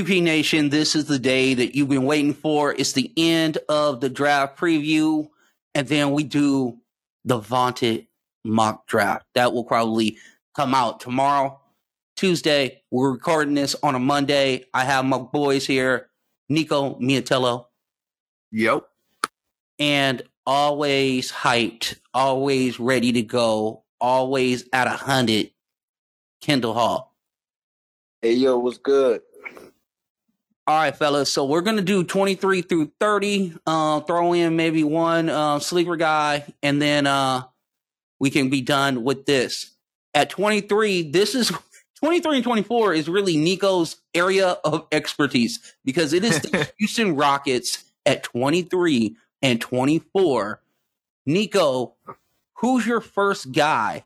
[0.00, 2.72] QP Nation, this is the day that you've been waiting for.
[2.72, 5.28] It's the end of the draft preview,
[5.74, 6.78] and then we do
[7.26, 8.06] the vaunted
[8.42, 9.26] mock draft.
[9.34, 10.16] That will probably
[10.56, 11.60] come out tomorrow,
[12.16, 12.80] Tuesday.
[12.90, 14.64] We're recording this on a Monday.
[14.72, 16.08] I have my boys here,
[16.48, 17.66] Nico Miatello.
[18.52, 18.88] Yep.
[19.78, 25.50] And always hyped, always ready to go, always at a hundred,
[26.40, 27.14] Kendall Hall.
[28.22, 29.20] Hey yo, what's good?
[30.70, 31.32] All right, fellas.
[31.32, 33.54] So we're gonna do 23 through 30.
[33.66, 37.42] Uh, throw in maybe one uh, sleeper guy, and then uh,
[38.20, 39.72] we can be done with this.
[40.14, 41.50] At 23, this is
[41.96, 47.82] 23 and 24 is really Nico's area of expertise because it is the Houston Rockets
[48.06, 50.62] at 23 and 24.
[51.26, 51.94] Nico,
[52.58, 54.04] who's your first guy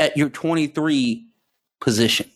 [0.00, 1.28] at your 23
[1.80, 2.28] position?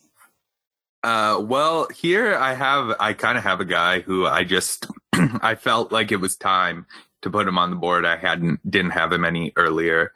[1.09, 5.55] Uh, well, here I have, I kind of have a guy who I just, I
[5.55, 6.85] felt like it was time
[7.23, 8.05] to put him on the board.
[8.05, 10.13] I hadn't, didn't have him any earlier.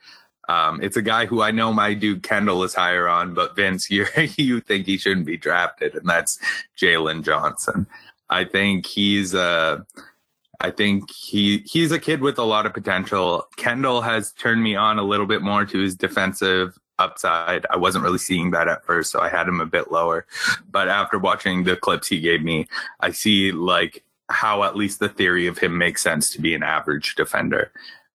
[0.50, 3.90] Um, it's a guy who I know my dude Kendall is higher on, but Vince,
[3.94, 4.04] you
[4.36, 6.38] you think he shouldn't be drafted, and that's
[6.78, 7.86] Jalen Johnson.
[8.28, 9.86] I think he's a,
[10.60, 13.46] I think he he's a kid with a lot of potential.
[13.56, 17.66] Kendall has turned me on a little bit more to his defensive upside.
[17.70, 20.26] I wasn't really seeing that at first, so I had him a bit lower.
[20.70, 22.68] But after watching the clips he gave me,
[23.00, 26.62] I see like how at least the theory of him makes sense to be an
[26.62, 27.72] average defender.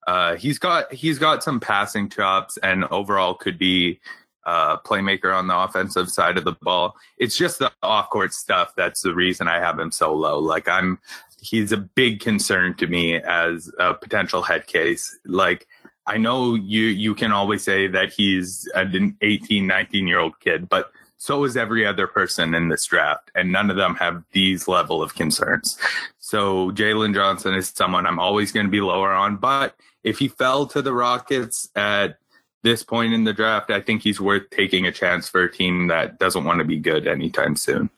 [0.07, 3.99] Uh, he's got he's got some passing chops and overall could be
[4.47, 6.95] uh, playmaker on the offensive side of the ball.
[7.17, 10.39] It's just the off court stuff that's the reason I have him so low.
[10.39, 10.99] Like I'm,
[11.41, 15.19] he's a big concern to me as a potential head case.
[15.25, 15.67] Like
[16.07, 20.69] I know you you can always say that he's an 18, 19 year old kid,
[20.69, 24.67] but so is every other person in this draft, and none of them have these
[24.67, 25.78] level of concerns.
[26.19, 30.28] So Jalen Johnson is someone I'm always going to be lower on, but if he
[30.28, 32.19] fell to the Rockets at
[32.63, 35.88] this point in the draft, I think he's worth taking a chance for a team
[35.88, 37.90] that doesn't want to be good anytime soon.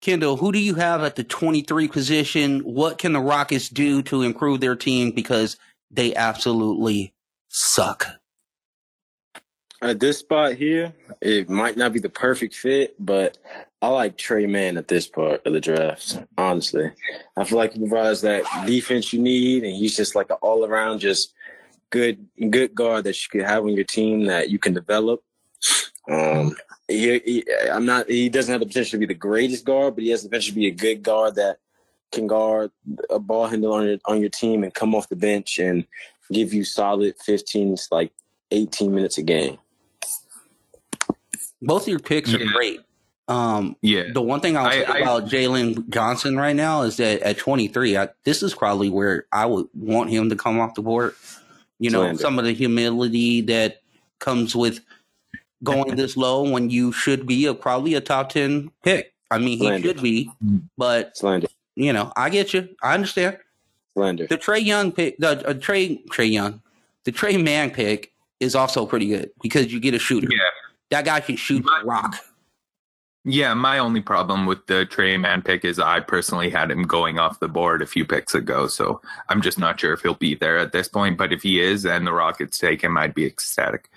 [0.00, 2.60] Kendall, who do you have at the 23 position?
[2.60, 5.10] What can the Rockets do to improve their team?
[5.10, 5.56] Because
[5.90, 7.14] they absolutely
[7.48, 8.06] suck.
[9.80, 13.38] At this spot here, it might not be the perfect fit, but
[13.80, 16.18] I like Tre Mann at this part of the draft.
[16.36, 16.90] Honestly,
[17.36, 20.64] I feel like he provides that defense you need, and he's just like an all
[20.64, 21.32] around, just
[21.90, 25.22] good, good guard that you could have on your team that you can develop.
[26.10, 26.56] Um,
[26.88, 28.08] he, he, I'm not.
[28.08, 30.54] He doesn't have the potential to be the greatest guard, but he has the potential
[30.54, 31.58] to be a good guard that
[32.12, 32.70] can guard
[33.10, 35.84] a ball handler on your on your team and come off the bench and
[36.32, 38.12] give you solid 15, like
[38.50, 39.58] 18 minutes a game.
[41.60, 42.52] Both of your picks are Yeah.
[42.52, 42.80] great.
[43.28, 44.04] Um, Yeah.
[44.12, 47.36] the one thing I'll I- say I- about Jalen Johnson right now is that at
[47.36, 51.14] 23, I, this is probably where I would want him to come off the board.
[51.78, 52.20] You know, Slander.
[52.22, 53.82] some of the humility that
[54.18, 54.80] comes with
[55.62, 59.12] going this low when you should be a probably a top 10 pick.
[59.30, 59.88] I mean, he Slander.
[59.88, 60.30] should be,
[60.78, 61.48] but Slander,
[61.78, 62.68] you know, I get you.
[62.82, 63.38] I understand.
[63.94, 64.26] slander.
[64.26, 66.60] The Trey Young pick, the uh, Trey Trey Young,
[67.04, 70.28] the Tre Mann pick is also pretty good because you get a shooter.
[70.30, 70.42] Yeah.
[70.90, 72.16] That guy can shoot But- the rock.
[73.24, 77.18] Yeah, my only problem with the Tre Mann pick is I personally had him going
[77.18, 80.34] off the board a few picks ago, so I'm just not sure if he'll be
[80.34, 81.18] there at this point.
[81.18, 83.90] But if he is and the Rockets take him, I'd be ecstatic.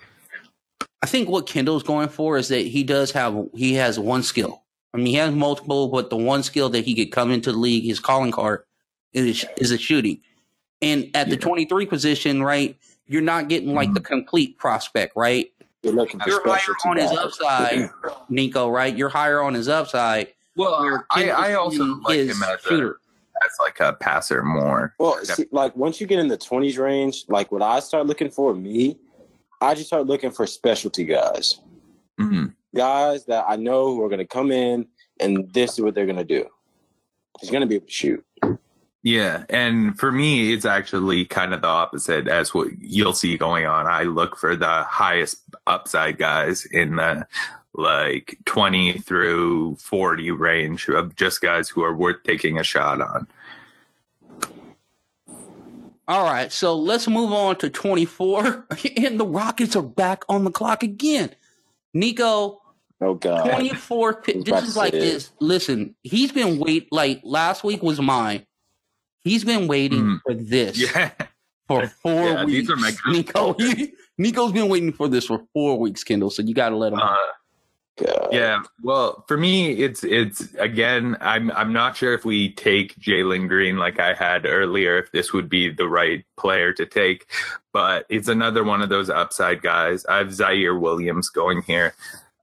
[1.02, 4.61] I think what Kendall's going for is that he does have he has one skill.
[4.94, 7.58] I mean, he has multiple, but the one skill that he could come into the
[7.58, 8.64] league, his calling card,
[9.14, 10.22] is is a shooting.
[10.82, 12.76] And at the 23 position, right,
[13.08, 15.52] you're not getting like the complete prospect, right?
[15.84, 17.90] You're looking for You're higher specialty on his upside,
[18.30, 18.96] Nico, right?
[18.96, 20.34] You're higher on his upside.
[20.56, 23.00] Well, where I, I also like his him as a, shooter.
[23.46, 24.94] as like a passer more.
[25.00, 28.30] Well, see, like once you get in the twenties range, like what I start looking
[28.30, 28.98] for, me,
[29.62, 31.60] I just start looking for specialty guys,
[32.20, 32.54] Mhm.
[32.76, 34.88] Guys that I know who are going to come in
[35.20, 36.46] and this is what they're going to do.
[37.40, 38.26] He's going to be able to shoot.
[39.04, 43.66] Yeah, and for me, it's actually kind of the opposite as what you'll see going
[43.66, 43.88] on.
[43.88, 47.26] I look for the highest upside guys in the
[47.74, 53.28] like 20 through 40 range of just guys who are worth taking a shot on.
[56.08, 58.68] All right, so let's move on to 24.
[58.98, 61.34] And the Rockets are back on the clock again.
[61.94, 62.61] Nico,
[63.02, 65.00] Oh God, 24 pi- this is like it.
[65.00, 65.32] this.
[65.40, 68.46] Listen, he's been wait like last week was mine.
[69.24, 70.20] He's been waiting Mm.
[70.24, 71.12] for this Yeah,
[71.68, 72.70] for four Yeah, weeks.
[72.70, 76.30] these are my Nico, he, Nico's been waiting for this for four weeks, Kendall.
[76.30, 77.00] So you got to let him.
[77.00, 77.18] uh,
[77.98, 78.30] God.
[78.32, 81.18] Yeah, well, for me, it's it's again.
[81.22, 85.34] I'm I'm not sure if we take Jalen Green like I had earlier, if this
[85.34, 87.30] would be the right player to take,
[87.74, 90.06] but it's another one of those upside guys.
[90.06, 91.94] I have Ziaire Williams going here.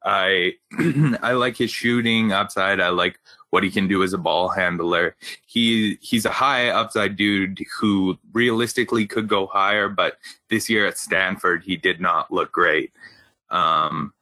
[0.08, 0.54] I
[1.22, 2.80] I like his shooting upside.
[2.80, 3.20] I like
[3.50, 5.14] what he can do as a ball handler.
[5.46, 10.16] He he's a high upside dude who realistically could go higher, but
[10.48, 12.92] this year at Stanford he did not look great.
[13.50, 14.14] Um,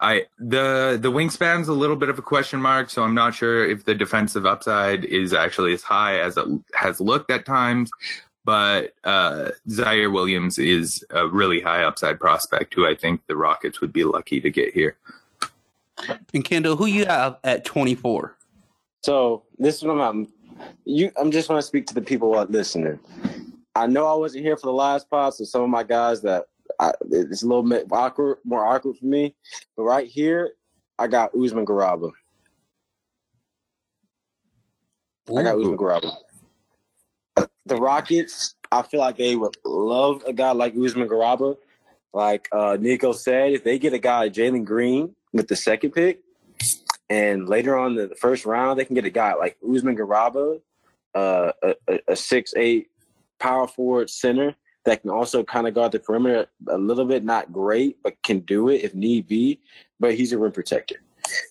[0.00, 3.68] I the the wingspan's a little bit of a question mark, so I'm not sure
[3.68, 7.90] if the defensive upside is actually as high as it has looked at times.
[8.48, 13.82] But uh, Ziaire Williams is a really high upside prospect who I think the Rockets
[13.82, 14.96] would be lucky to get here.
[16.32, 18.38] And Kendall, who you have at 24?
[19.02, 20.32] So this is what I'm.
[20.86, 22.98] You, I'm just want to speak to the people who are listening.
[23.74, 26.46] I know I wasn't here for the last pod, so some of my guys that
[26.80, 29.34] I, it's a little bit awkward, more awkward for me.
[29.76, 30.52] But right here,
[30.98, 32.12] I got Usman Garuba.
[35.36, 36.16] I got Usman Garuba.
[37.68, 41.56] The Rockets, I feel like they would love a guy like Usman Garuba.
[42.14, 46.20] Like uh, Nico said, if they get a guy Jalen Green with the second pick,
[47.10, 50.60] and later on the first round, they can get a guy like Usman Garuba,
[51.14, 52.88] uh, a, a six eight
[53.38, 57.52] power forward center that can also kind of guard the perimeter a little bit, not
[57.52, 59.60] great, but can do it if need be.
[60.00, 61.02] But he's a rim protector.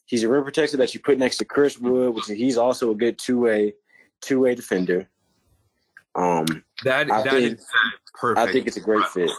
[0.06, 2.96] He's a rim protector that you put next to Chris Wood, which he's also a
[2.96, 3.76] good two way
[4.22, 5.08] two way defender.
[6.18, 6.46] Um,
[6.84, 7.66] that I that think- is
[8.14, 8.50] perfect.
[8.50, 9.30] I think it's a great fit.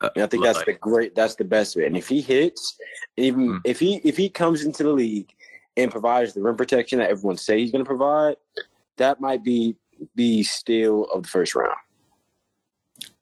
[0.00, 1.86] Uh, And I think that's the great that's the best fit.
[1.86, 2.76] And if he hits,
[3.16, 3.60] even Mm.
[3.64, 5.32] if he if he comes into the league
[5.76, 8.36] and provides the rim protection that everyone say he's gonna provide,
[8.96, 9.76] that might be
[10.16, 11.76] the steal of the first round.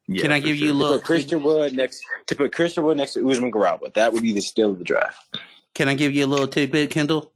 [0.07, 0.73] Yeah, Can I for give you a sure.
[0.73, 4.13] To little put Christian Wood next to put Christian Wood next to Usman Garuba, that
[4.13, 5.39] would be the steal of the draft.
[5.75, 7.33] Can I give you a little tidbit, Kendall?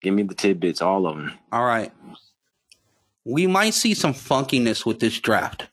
[0.00, 1.32] Give me the tidbits, all of them.
[1.52, 1.92] All right.
[3.24, 5.68] We might see some funkiness with this draft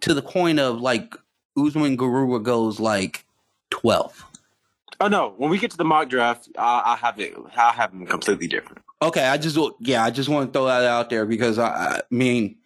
[0.00, 1.14] to the point of like
[1.56, 3.24] Usman Garuba goes like
[3.70, 4.24] 12.
[5.00, 5.32] Oh no!
[5.36, 7.34] When we get to the mock draft, I, I have it.
[7.56, 8.82] I have them completely different.
[9.00, 12.00] Okay, I just yeah, I just want to throw that out there because I, I
[12.10, 12.56] mean,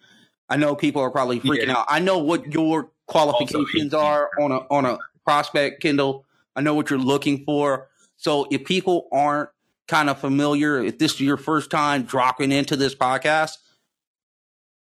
[0.49, 1.77] I know people are probably freaking Yeah.
[1.77, 1.85] out.
[1.87, 6.25] I know what your qualifications Also, are on a on a prospect, Kendall.
[6.55, 7.87] I know what you're looking for.
[8.17, 9.49] So if people aren't
[9.87, 13.57] kind of familiar, if this is your first time dropping into this podcast,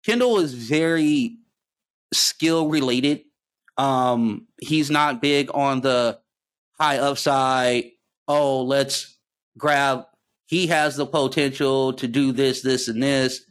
[0.04, 1.36] Kendall is very
[2.12, 3.22] skill related.
[3.76, 6.18] Um, he's not big on the
[6.78, 7.92] high upside.
[8.28, 9.16] Oh, let's
[9.56, 10.04] grab.
[10.46, 13.42] He has the potential to do this, this, and this.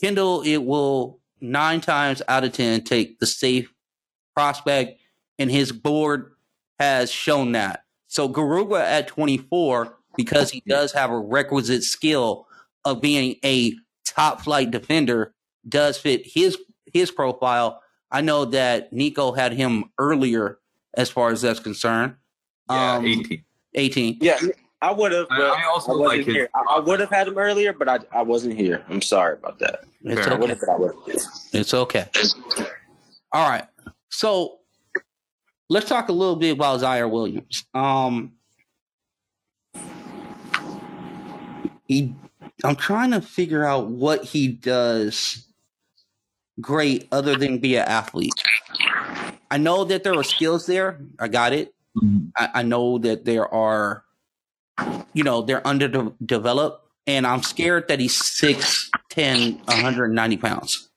[0.00, 3.72] Kendall, it will nine times out of ten take the safe
[4.34, 5.00] prospect,
[5.38, 6.32] and his board
[6.78, 7.84] has shown that.
[8.06, 12.46] So Garuba at 24, because he does have a requisite skill
[12.84, 15.34] of being a top flight defender,
[15.68, 16.56] does fit his
[16.92, 17.82] his profile.
[18.10, 20.58] I know that Nico had him earlier
[20.94, 22.14] as far as that's concerned.
[22.70, 23.44] Yeah, Um, 18.
[23.74, 24.18] 18.
[24.20, 24.38] Yeah,
[24.80, 25.26] I would have.
[25.30, 27.98] I- I also wasn't like his- I, I would have had him earlier, but I,
[28.12, 28.84] I wasn't here.
[28.88, 29.84] I'm sorry about that.
[30.04, 30.40] It's Fair okay.
[30.54, 30.94] would I would.
[31.52, 32.06] It's okay.
[33.32, 33.64] All right.
[34.10, 34.60] So
[35.68, 37.64] let's talk a little bit about Ziaire Williams.
[37.74, 38.32] Um
[41.86, 42.14] he
[42.64, 45.46] I'm trying to figure out what he does
[46.60, 48.32] great other than be an athlete.
[49.50, 51.00] I know that there are skills there.
[51.18, 51.74] I got it.
[52.36, 54.04] I, I know that there are,
[55.14, 60.90] you know, they're underdeveloped, and I'm scared that he's 6'10, 190 pounds.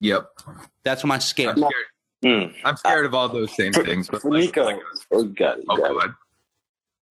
[0.00, 0.30] Yep.
[0.84, 1.54] That's my I'm scare.
[1.56, 1.72] scared,
[2.24, 2.52] Mm.
[2.64, 4.08] I'm scared of all those same things.
[4.08, 4.80] But for like- Nico, like-
[5.12, 5.64] Oh, you got it.
[5.68, 6.10] Oh, got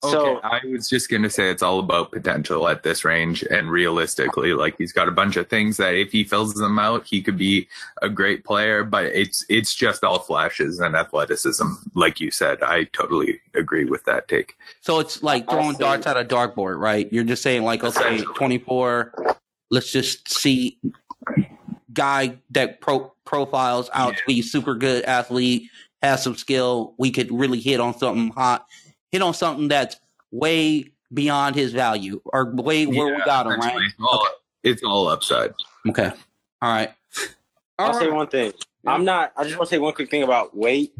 [0.02, 3.44] go Okay, So- I was just gonna say it's all about potential at this range,
[3.44, 7.06] and realistically, like he's got a bunch of things that if he fills them out,
[7.08, 7.68] he could be
[8.02, 8.84] a great player.
[8.84, 12.62] But it's it's just all flashes and athleticism, like you said.
[12.62, 14.56] I totally agree with that take.
[14.82, 15.84] So it's like I- I throwing see.
[15.84, 17.12] darts at a dartboard, right?
[17.12, 18.34] You're just saying like, okay, Essentially.
[18.36, 19.14] 24.
[19.72, 20.80] Let's just see
[21.94, 25.64] guy that pro- profiles out to be super good athlete,
[26.02, 26.94] has some skill.
[26.98, 28.66] We could really hit on something hot,
[29.12, 30.00] hit on something that's
[30.32, 33.86] way beyond his value or way where we Yeah, got him, essentially, right?
[33.88, 34.28] It's all,
[34.64, 35.54] it's all upside.
[35.88, 36.12] Okay.
[36.62, 36.92] All right.
[37.80, 38.54] All I'll say one thing.
[38.86, 39.34] I'm not.
[39.36, 40.94] I just want to say one quick thing about weight.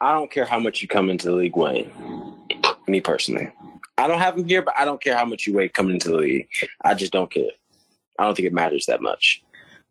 [0.00, 1.90] I don't care how much you come into the league weighing.
[2.86, 3.50] Me personally,
[3.96, 6.10] I don't have him here, but I don't care how much you weigh coming into
[6.10, 6.48] the league.
[6.84, 7.50] I just don't care.
[8.18, 9.42] I don't think it matters that much.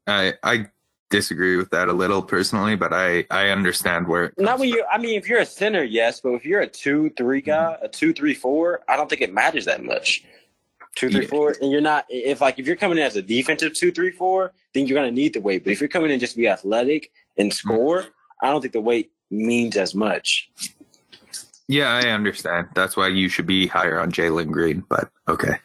[0.05, 0.67] I I
[1.13, 4.33] disagree with that a little personally, but I I understand where.
[4.37, 4.83] Not when you.
[4.91, 7.51] I mean, if you're a center, yes, but if you're a two, three mm-hmm.
[7.51, 10.25] guy, a two, three, four, I don't think it matters that much.
[10.95, 11.27] Two, three, Yeah.
[11.27, 12.05] four, and you're not.
[12.09, 15.11] If like if you're coming in as a defensive two, three, four, then you're gonna
[15.11, 15.63] need the weight.
[15.63, 17.69] But if you're coming in just to be athletic and mm-hmm.
[17.69, 18.05] score,
[18.41, 20.49] I don't think the weight means as much.
[21.67, 22.69] Yeah, I understand.
[22.73, 24.83] That's why you should be higher on Jalen Green.
[24.89, 25.59] But okay.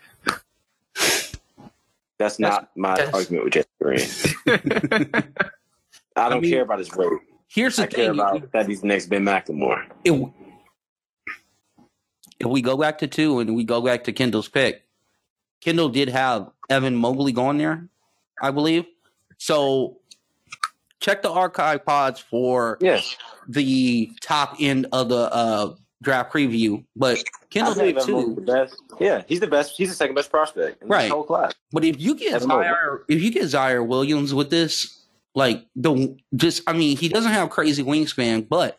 [2.19, 4.07] That's not my that's- argument with Jesse Green.
[6.17, 7.09] I don't mean, care about his weight.
[7.47, 9.85] Here's the I care thing: about that he's the next Ben McLemore.
[10.05, 10.29] if,
[12.41, 14.83] if we go back to two and we go back to Kendall's pick,
[15.61, 17.89] Kendall did have Evan Mobley going there,
[18.43, 18.85] I believe.
[19.39, 19.99] So
[21.01, 23.17] check the archive pods for Yes,
[23.49, 26.85] the top end of the uh, draft preview.
[26.97, 28.41] But I Kendall believe had Evan Mobley's two.
[28.45, 28.83] the best.
[29.01, 29.77] Yeah, he's the best.
[29.77, 31.03] He's the second best prospect in Right.
[31.03, 31.53] this whole class.
[31.73, 36.17] But if you get Evan Zaire, if you get Ziaire Williams with this, like the
[36.35, 38.79] just, I mean, he doesn't have crazy wingspan, but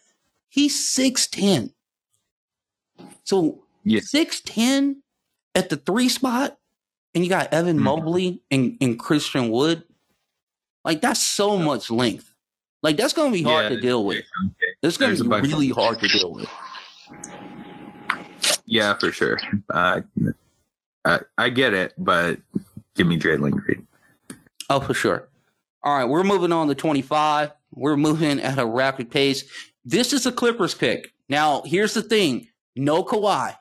[0.50, 1.74] he's six ten.
[3.24, 4.02] So Yeah.
[4.04, 5.04] six ten
[5.56, 6.58] at the three spot,
[7.14, 7.84] and you got Evan Mhm.
[7.84, 9.84] Mobley and, and Christian Wood.
[10.86, 12.34] Like that's so much length.
[12.82, 13.70] Like that's gonna be hard Yeah.
[13.76, 14.24] to deal with.
[14.82, 16.48] It's gonna There's be really hard to deal with.
[18.70, 19.40] Yeah, for sure.
[19.68, 20.02] Uh,
[21.04, 22.40] I, I get it, but
[22.96, 23.88] give me Jalen Green.
[24.70, 25.28] Oh, for sure.
[25.82, 27.52] All right, we're moving on to 25.
[27.74, 29.44] We're moving at a rapid pace.
[29.84, 31.14] This is a Clippers pick.
[31.30, 32.48] Now, here's the thing.
[32.76, 33.56] No Kawhi,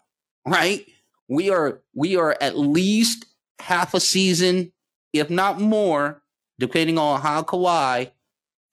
[0.47, 0.85] right?
[1.27, 3.25] We are we are at least
[3.61, 4.73] half a season,
[5.15, 6.23] if not more,
[6.59, 8.11] depending on how Kawhi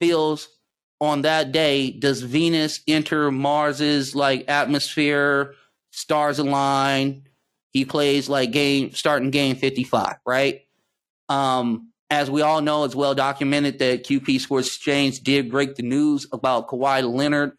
[0.00, 0.48] feels
[1.00, 1.92] on that day.
[1.92, 5.54] Does Venus enter Mars's like atmosphere,
[5.96, 7.22] stars align?
[7.70, 10.62] He plays like game starting game 55, right?
[11.28, 15.82] Um, as we all know, it's well documented that QP Sports Exchange did break the
[15.82, 17.52] news about Kawhi Leonard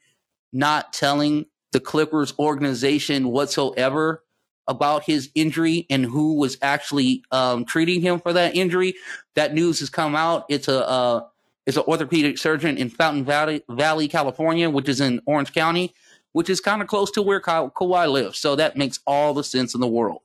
[0.54, 4.24] not telling the Clippers organization whatsoever
[4.68, 8.96] about his injury and who was actually um, treating him for that injury.
[9.36, 10.46] That news has come out.
[10.50, 11.22] It's a uh,
[11.66, 15.94] it's an orthopedic surgeon in Fountain Valley, Valley, California, which is in Orange County,
[16.38, 18.38] which is kind of close to where Ka- Kawhi lives.
[18.38, 20.22] So that makes all the sense in the world.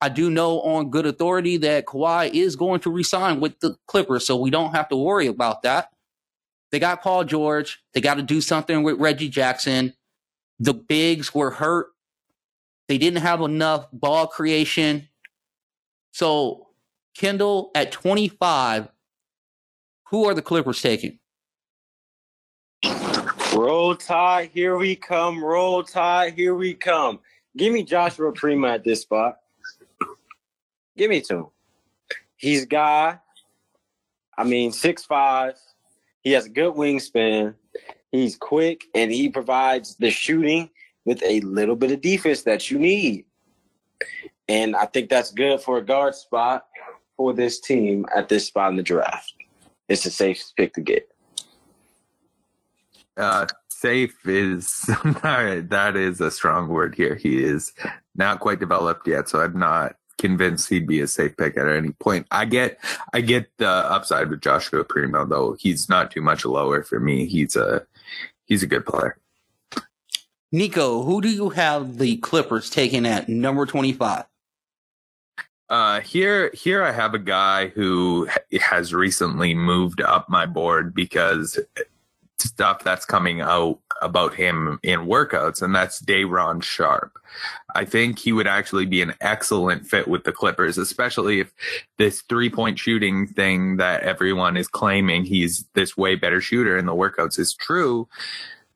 [0.00, 4.26] I do know on good authority that Kawhi is going to resign with the Clippers,
[4.26, 5.90] so we don't have to worry about that.
[6.72, 7.82] They got Paul George.
[7.92, 9.92] They got to do something with Reggie Jackson.
[10.58, 11.88] The bigs were hurt.
[12.88, 15.06] They didn't have enough ball creation.
[16.12, 16.68] So,
[17.14, 18.88] Kendall at 25,
[20.08, 21.18] who are the Clippers taking?
[23.56, 25.42] Roll Tide, here we come.
[25.42, 27.20] Roll Tide, here we come.
[27.56, 29.38] Give me Joshua Primo at this spot.
[30.94, 31.46] Give me to him.
[32.36, 33.18] He's guy.
[34.36, 35.54] I mean, six five.
[36.20, 37.54] He has a good wingspan.
[38.12, 40.68] He's quick and he provides the shooting
[41.06, 43.24] with a little bit of defense that you need.
[44.48, 46.66] And I think that's good for a guard spot
[47.16, 49.32] for this team at this spot in the draft.
[49.88, 51.08] It's a safe pick to get.
[53.16, 54.82] Uh, safe is
[55.22, 57.14] that is a strong word here.
[57.14, 57.72] He is
[58.14, 61.92] not quite developed yet, so I'm not convinced he'd be a safe pick at any
[61.92, 62.26] point.
[62.30, 62.78] I get
[63.12, 65.56] I get the upside with Joshua Primo though.
[65.58, 67.26] He's not too much lower for me.
[67.26, 67.86] He's a
[68.44, 69.18] he's a good player.
[70.52, 74.24] Nico, who do you have the Clippers taking at number 25?
[75.68, 78.28] Uh, here, here I have a guy who
[78.60, 81.58] has recently moved up my board because
[82.38, 87.18] stuff that's coming out about him in workouts, and that's Day'Ron Sharpe.
[87.74, 91.52] I think he would actually be an excellent fit with the Clippers, especially if
[91.98, 96.86] this three point shooting thing that everyone is claiming he's this way better shooter in
[96.86, 98.08] the workouts is true.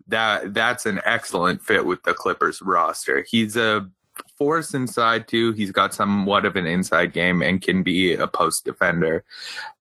[0.08, 3.24] That that's an excellent fit with the Clippers roster.
[3.28, 3.88] He's a
[4.36, 5.52] force inside too.
[5.52, 9.24] He's got somewhat of an inside game and can be a post defender.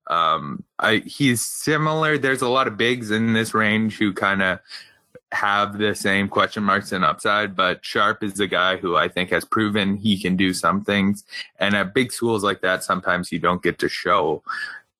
[0.09, 2.17] Um, I he's similar.
[2.17, 4.59] There's a lot of bigs in this range who kind of
[5.31, 9.29] have the same question marks and upside, but Sharpe is a guy who I think
[9.29, 11.23] has proven he can do some things.
[11.59, 14.43] And at big schools like that, sometimes you don't get to show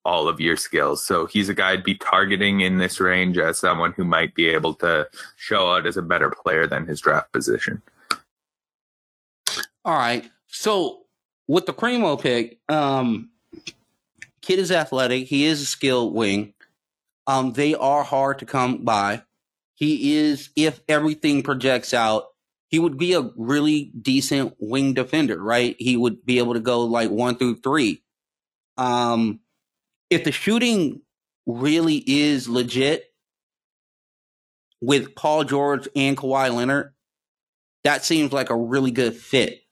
[0.04, 1.04] all of your skills.
[1.04, 4.48] So he's a guy I'd be targeting in this range as someone who might be
[4.48, 7.82] able to show out as a better player than his draft position.
[9.84, 10.30] All right.
[10.48, 11.00] So
[11.48, 13.30] with the Primo pick, um,
[14.42, 15.26] kid is athletic.
[15.26, 16.54] He is a skilled wing.
[17.26, 19.22] Um, they are hard to come by.
[19.74, 22.24] He is, if everything projects out,
[22.68, 25.74] he would be a really decent wing defender, right?
[25.78, 28.02] He would be able to go like one through three.
[28.76, 29.40] Um,
[30.08, 31.02] if the shooting
[31.46, 33.04] really is legit
[34.80, 36.94] with Paul George and Kawhi Leonard,
[37.84, 39.62] that seems like a really good fit.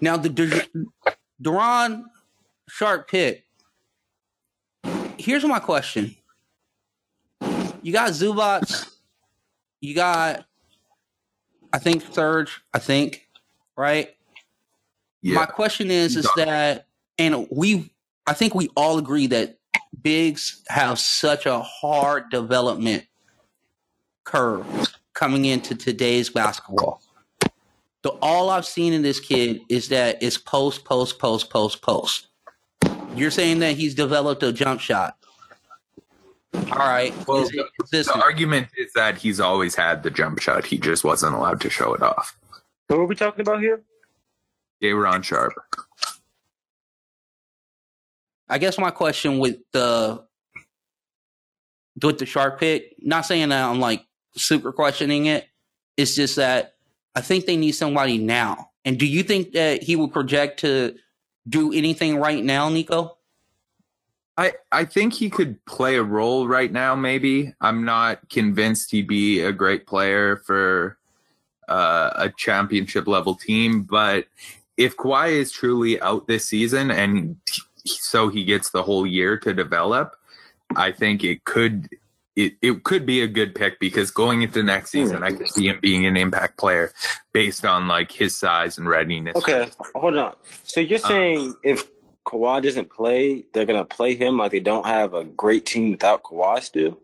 [0.00, 0.28] Now the
[1.42, 2.04] Duron
[2.68, 3.44] Sharpe pick.
[5.18, 6.14] Here's my question.
[7.82, 8.90] You got Zubac,
[9.80, 10.46] you got
[11.72, 13.28] I think Serge, I think,
[13.76, 14.14] right?
[15.22, 15.34] Yeah.
[15.34, 16.86] My question is is that
[17.18, 17.90] and we
[18.26, 19.58] I think we all agree that
[20.02, 23.04] bigs have such a hard development
[24.24, 24.66] curve
[25.12, 27.02] coming into today's basketball.
[28.02, 32.28] The all I've seen in this kid is that it's post, post, post, post, post.
[33.16, 35.16] You're saying that he's developed a jump shot.
[36.54, 37.12] All right.
[37.26, 37.66] Well, Is it
[38.06, 40.66] The argument is that he's always had the jump shot.
[40.66, 42.36] He just wasn't allowed to show it off.
[42.88, 43.82] Who are we talking about here?
[44.82, 45.54] Ron Sharpe.
[48.48, 50.22] I guess my question with the
[52.02, 54.04] with the Sharpe pick, not saying that I'm like
[54.36, 55.48] super questioning it,
[55.96, 56.74] it's just that
[57.14, 58.70] I think they need somebody now.
[58.84, 60.96] And do you think that he would project to
[61.48, 63.16] do anything right now, Nico?
[64.36, 67.54] I, I think he could play a role right now, maybe.
[67.60, 70.98] I'm not convinced he'd be a great player for
[71.68, 74.26] uh, a championship level team, but
[74.76, 77.36] if Kawhi is truly out this season and
[77.84, 80.16] so he gets the whole year to develop,
[80.74, 81.88] I think it could
[82.36, 85.68] it, it could be a good pick because going into next season, I could see
[85.68, 86.92] him being an impact player
[87.32, 89.36] based on like his size and readiness.
[89.36, 90.34] Okay, hold on.
[90.64, 91.88] So you're Uh, saying if
[92.26, 96.22] Kawhi doesn't play, they're gonna play him like they don't have a great team without
[96.24, 96.98] Kawhi still?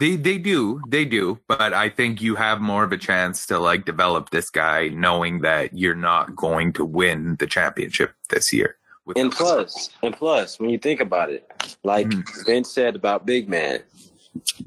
[0.00, 3.58] They they do they do, but I think you have more of a chance to
[3.58, 8.77] like develop this guy, knowing that you're not going to win the championship this year.
[9.08, 11.50] With And plus, and plus, when you think about it,
[11.82, 12.44] like Mhm.
[12.44, 13.80] Vince said about big man,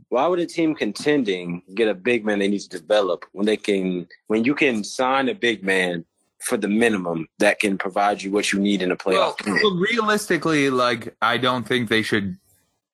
[0.09, 3.55] why would a team contending get a big man they need to develop when they
[3.55, 6.03] can when you can sign a big man
[6.39, 9.59] for the minimum that can provide you what you need in a well, playoff game?
[9.61, 12.35] well, realistically, like I don't think they should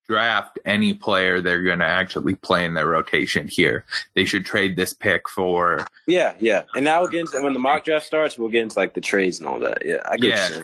[0.09, 3.85] draft any player they're going to actually play in their rotation here.
[4.15, 6.63] They should trade this pick for Yeah, yeah.
[6.75, 9.01] And now we'll get into when the mock draft starts, we'll get into like the
[9.01, 9.85] trades and all that.
[9.85, 10.49] Yeah, I get Yeah.
[10.57, 10.63] you.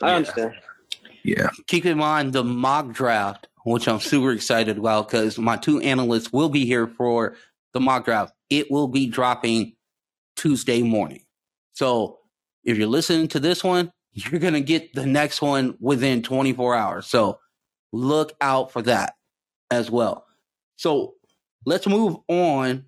[0.00, 0.08] Saying.
[0.10, 0.16] I Yeah.
[0.16, 0.54] understand.
[1.24, 1.50] yeah.
[1.68, 6.32] Keep in mind the mock draft, which I'm super excited about because my two analysts
[6.32, 7.36] will be here for
[7.74, 8.34] the mock draft.
[8.50, 9.74] It will be dropping
[10.36, 11.24] Tuesday morning.
[11.74, 12.18] So
[12.64, 16.74] if you're listening to this one, you're going to get the next one within 24
[16.74, 17.06] hours.
[17.06, 17.40] So
[17.92, 19.14] look out for that
[19.70, 20.26] as well.
[20.76, 21.14] So
[21.66, 22.84] let's move on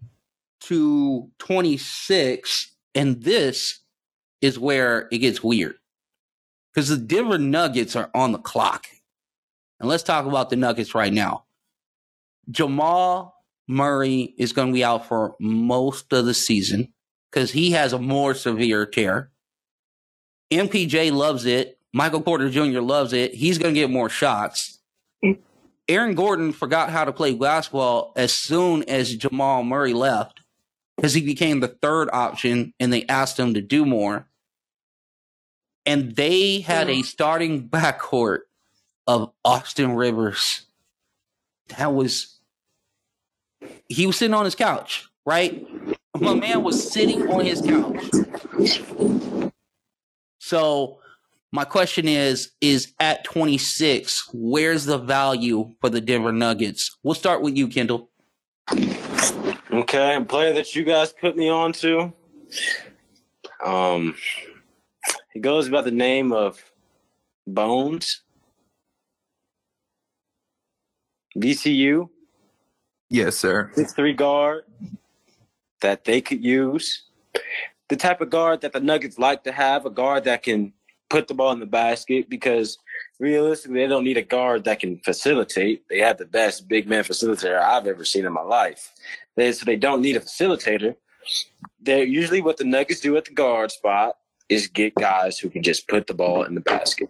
[0.63, 2.73] to 26.
[2.95, 3.81] And this
[4.41, 5.77] is where it gets weird
[6.79, 8.87] because the Denver Nuggets are on the clock.
[9.81, 11.43] And let's talk about the Nuggets right now.
[12.53, 13.35] Jamal
[13.67, 16.93] Murray is going to be out for most of the season
[17.33, 19.33] because he has a more severe tear.
[20.53, 21.81] MPJ loves it.
[21.93, 22.79] Michael Porter Jr.
[22.79, 23.35] loves it.
[23.35, 24.79] He's going to get more shots.
[25.89, 30.43] Aaron Gordon forgot how to play basketball as soon as Jamal Murray left
[30.97, 34.28] because he became the third option and they asked him to do more.
[35.89, 38.41] And they had a starting backcourt
[39.07, 40.67] of Austin Rivers.
[41.77, 42.39] That was,
[43.89, 45.67] he was sitting on his couch, right?
[46.19, 48.11] My man was sitting on his couch.
[50.39, 50.99] So,
[51.51, 57.41] my question is is at 26 where's the value for the denver nuggets we'll start
[57.41, 58.11] with you kendall
[59.71, 62.13] Okay, a player that you guys put me on to.
[63.65, 64.17] Um,
[65.33, 66.63] he goes by the name of
[67.47, 68.23] Bones.
[71.37, 72.09] VCU,
[73.11, 73.71] Yes, sir.
[73.75, 74.65] six three guard
[75.81, 77.05] that they could use.
[77.89, 80.73] The type of guard that the Nuggets like to have, a guard that can
[81.09, 82.77] put the ball in the basket because
[83.19, 85.89] realistically, they don't need a guard that can facilitate.
[85.89, 88.93] They have the best big man facilitator I've ever seen in my life.
[89.37, 90.97] They, so they don't need a facilitator.
[91.81, 94.17] They're usually what the Nuggets do at the guard spot
[94.49, 97.09] is get guys who can just put the ball in the basket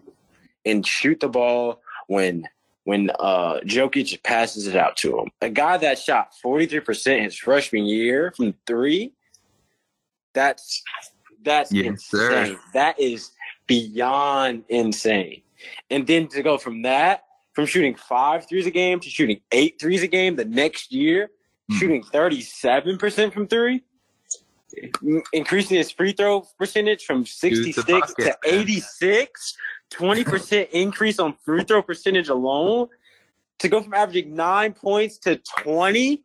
[0.65, 2.47] and shoot the ball when
[2.83, 5.27] when uh Jokic passes it out to him.
[5.41, 9.13] A guy that shot 43% his freshman year from three,
[10.33, 10.83] that's
[11.43, 12.43] that's Yes, sir.
[12.43, 12.57] insane.
[12.73, 13.31] That is
[13.67, 15.41] beyond insane.
[15.89, 17.23] And then to go from that,
[17.53, 21.31] from shooting five threes a game to shooting eight threes a game the next year,
[21.69, 21.77] Hmm.
[21.77, 23.83] shooting 37% from three,
[25.33, 29.57] increasing his free throw percentage from 66 to bucket, 86,
[29.91, 32.87] 20% increase on free throw percentage alone.
[33.59, 36.23] to go from averaging nine points to 20.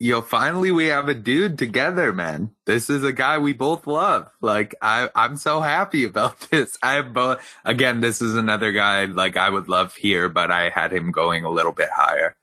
[0.00, 2.50] Yo, finally we have a dude together, man.
[2.66, 4.30] This is a guy we both love.
[4.40, 6.76] Like I, I'm so happy about this.
[6.82, 7.40] I have both.
[7.64, 11.44] Again, this is another guy like I would love here, but I had him going
[11.44, 12.36] a little bit higher.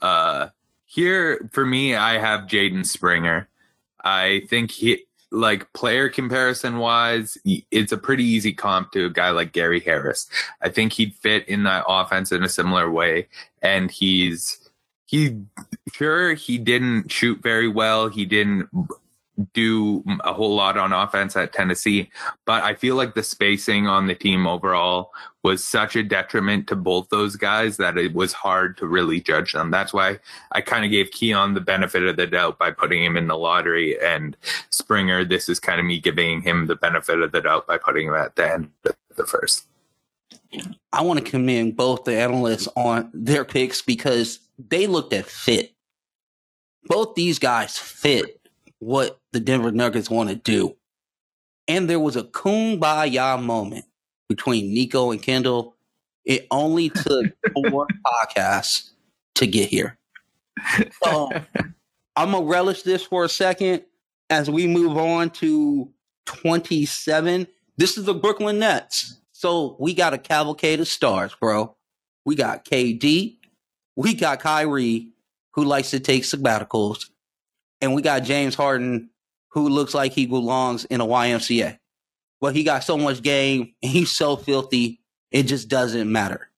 [0.00, 0.48] Uh,
[0.94, 3.48] here for me, I have Jaden Springer.
[4.04, 9.30] I think he, like player comparison wise, it's a pretty easy comp to a guy
[9.30, 10.28] like Gary Harris.
[10.62, 13.26] I think he'd fit in that offense in a similar way,
[13.60, 14.70] and he's
[15.06, 15.40] he
[15.92, 18.08] sure he didn't shoot very well.
[18.08, 18.68] He didn't
[19.52, 22.10] do a whole lot on offense at Tennessee,
[22.44, 26.76] but I feel like the spacing on the team overall was such a detriment to
[26.76, 29.70] both those guys that it was hard to really judge them.
[29.70, 30.18] That's why
[30.52, 33.36] I kind of gave Keon the benefit of the doubt by putting him in the
[33.36, 34.36] lottery and
[34.70, 35.24] Springer.
[35.24, 38.14] This is kind of me giving him the benefit of the doubt by putting him
[38.14, 39.66] at the end of the first.
[40.92, 45.72] I want to commend both the analysts on their picks because they looked at fit.
[46.86, 48.40] Both these guys fit
[48.84, 50.76] what the Denver Nuggets want to do.
[51.66, 53.86] And there was a kumbaya moment
[54.28, 55.74] between Nico and Kendall.
[56.26, 58.90] It only took four podcasts
[59.36, 59.98] to get here.
[61.02, 61.30] So
[62.14, 63.84] I'm going to relish this for a second
[64.28, 65.90] as we move on to
[66.26, 67.46] 27.
[67.78, 69.18] This is the Brooklyn Nets.
[69.32, 71.74] So we got a cavalcade of stars, bro.
[72.26, 73.38] We got KD.
[73.96, 75.08] We got Kyrie,
[75.52, 77.08] who likes to take sabbaticals
[77.84, 79.10] and we got James Harden,
[79.50, 81.78] who looks like he belongs in a YMCA.
[82.40, 86.48] But he got so much game, and he's so filthy, it just doesn't matter.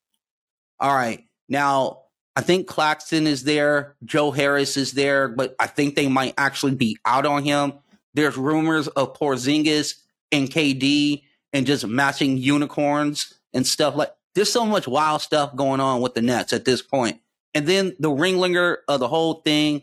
[0.79, 1.25] All right.
[1.49, 2.03] Now,
[2.37, 3.97] I think Claxton is there.
[4.05, 7.73] Joe Harris is there, but I think they might actually be out on him.
[8.15, 9.95] There's rumors of Porzingis
[10.31, 15.81] and KD and just matching unicorns and stuff like there's so much wild stuff going
[15.81, 17.21] on with the Nets at this point.
[17.55, 19.83] And then the ringlinger of the whole thing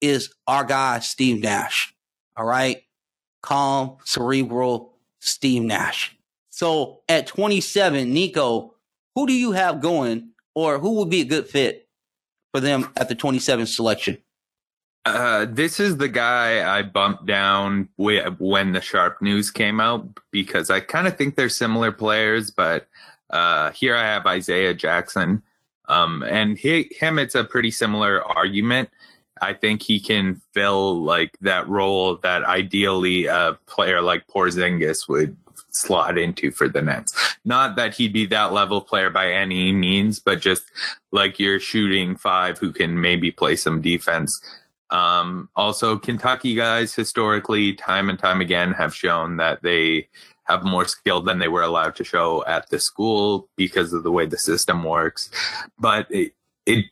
[0.00, 1.94] is our guy, Steve Nash.
[2.36, 2.82] All right.
[3.42, 6.16] Calm, cerebral, Steve Nash.
[6.50, 8.74] So at 27, Nico,
[9.14, 11.88] who do you have going or who would be a good fit
[12.52, 14.18] for them at the 27 selection?
[15.04, 20.68] Uh, this is the guy I bumped down when the Sharpe news came out because
[20.68, 22.88] I kind of think they're similar players, but
[23.30, 25.42] uh, here I have Isaiah Jackson.
[25.88, 28.90] Um, and he, him, it's a pretty similar argument.
[29.40, 35.36] I think he can fill like that role that ideally a player like Porzingis would
[35.70, 37.36] slot into for the Nets.
[37.44, 40.64] Not that he'd be that level player by any means, but just
[41.12, 44.40] like you're shooting five who can maybe play some defense.
[44.90, 50.08] Um, also, Kentucky guys historically, time and time again, have shown that they
[50.44, 54.12] have more skill than they were allowed to show at the school because of the
[54.12, 55.28] way the system works.
[55.78, 56.34] But it,
[56.66, 56.86] it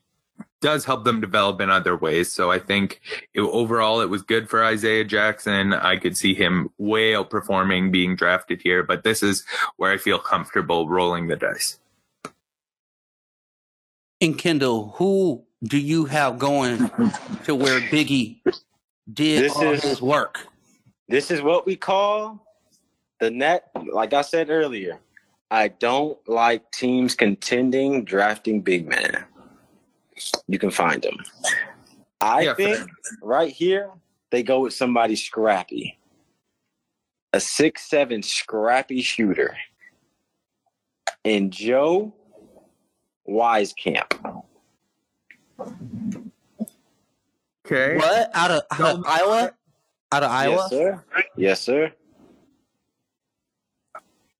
[0.64, 2.32] does help them develop in other ways.
[2.32, 3.02] So I think
[3.34, 5.74] it, overall it was good for Isaiah Jackson.
[5.74, 9.44] I could see him way outperforming being drafted here, but this is
[9.76, 11.78] where I feel comfortable rolling the dice.
[14.22, 16.90] And Kendall, who do you have going
[17.44, 18.40] to where Biggie
[19.12, 20.46] did this all is, his work?
[21.08, 22.42] This is what we call
[23.20, 23.68] the net.
[23.92, 24.98] Like I said earlier,
[25.50, 29.26] I don't like teams contending drafting big men
[30.48, 31.16] you can find them.
[32.20, 32.88] I yeah, think
[33.22, 33.90] right here
[34.30, 35.98] they go with somebody scrappy,
[37.32, 39.56] a six seven scrappy shooter,
[41.24, 42.14] and Joe
[43.28, 44.42] Wieskamp.
[47.66, 47.96] Okay.
[47.96, 49.52] What out of, out of Iowa?
[50.12, 50.56] Out of Iowa?
[50.56, 51.04] Yes, sir.
[51.36, 51.92] Yes, sir.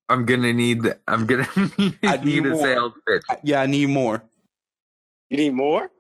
[0.08, 0.82] I'm gonna need.
[1.08, 3.22] I'm gonna need, I need, need a sales pitch.
[3.42, 4.22] Yeah, I need more.
[5.30, 5.90] You need more?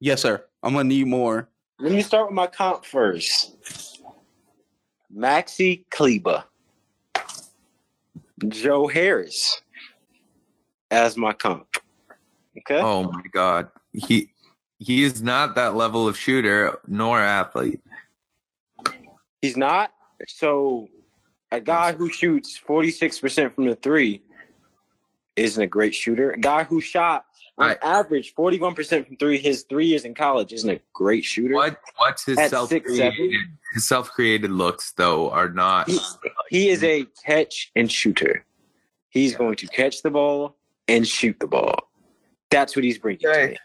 [0.00, 0.44] Yes, sir.
[0.62, 1.48] I'm gonna need more.
[1.78, 3.56] Let me start with my comp first.
[5.14, 6.44] Maxi Kleber.
[8.48, 9.60] Joe Harris
[10.90, 11.76] as my comp.
[12.58, 12.80] Okay.
[12.80, 13.68] Oh my god.
[13.92, 14.32] He
[14.78, 17.80] he is not that level of shooter nor athlete.
[19.42, 19.92] He's not.
[20.28, 20.88] So
[21.52, 24.22] a guy who shoots 46% from the three
[25.36, 26.32] isn't a great shooter.
[26.32, 27.24] A guy who shot
[27.60, 29.38] on I, average, 41% from three.
[29.38, 31.54] His three years in college isn't a great shooter.
[31.54, 33.34] What What's his self created?
[33.74, 35.88] His self created looks though are not.
[35.88, 36.00] He,
[36.48, 38.44] he is a catch and shooter.
[39.10, 40.56] He's going to catch the ball
[40.88, 41.90] and shoot the ball.
[42.50, 43.26] That's what he's bringing.
[43.26, 43.58] Okay.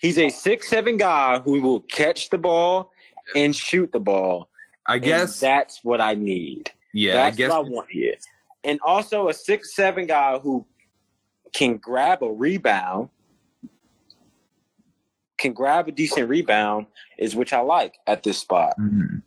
[0.00, 2.92] He's a six seven guy who will catch the ball
[3.36, 4.48] and shoot the ball.
[4.86, 6.72] I guess that's what I need.
[6.92, 8.16] Yeah, that's I guess what I want here.
[8.64, 10.66] And also a six seven guy who
[11.52, 13.08] can grab a rebound,
[15.38, 16.86] can grab a decent rebound,
[17.18, 18.74] is which I like at this spot.
[18.78, 19.22] Mhm.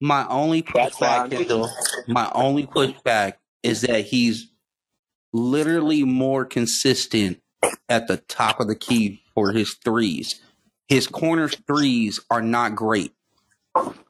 [0.00, 1.70] My only That's why I'm pushback, Kendall,
[2.08, 4.48] my only pushback is that he's
[5.32, 7.40] literally more consistent
[7.88, 10.40] at the top of the key for his threes.
[10.88, 13.12] His corner threes are not great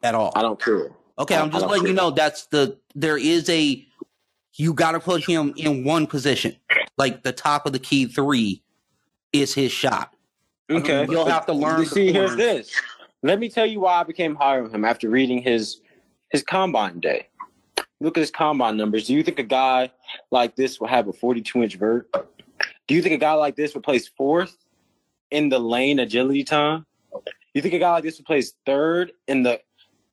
[0.02, 0.32] at all.
[0.34, 0.90] I don't care.
[1.18, 3.86] Okay, I'm just letting you know that's the there is a
[4.54, 6.56] you got to put him in one position.
[6.98, 8.62] Like the top of the key three
[9.32, 10.14] is his shot.
[10.70, 12.70] Okay, You'll have to learn You see, here's this.
[13.22, 15.80] Let me tell you why I became higher on him after reading his
[16.30, 17.28] his combine day.
[18.00, 19.06] Look at his combine numbers.
[19.06, 19.90] Do you think a guy
[20.30, 22.08] like this will have a 42 inch vert?
[22.88, 24.56] Do you think a guy like this would place fourth
[25.30, 26.84] in the lane agility time?
[27.54, 29.60] You think a guy like this would place third in the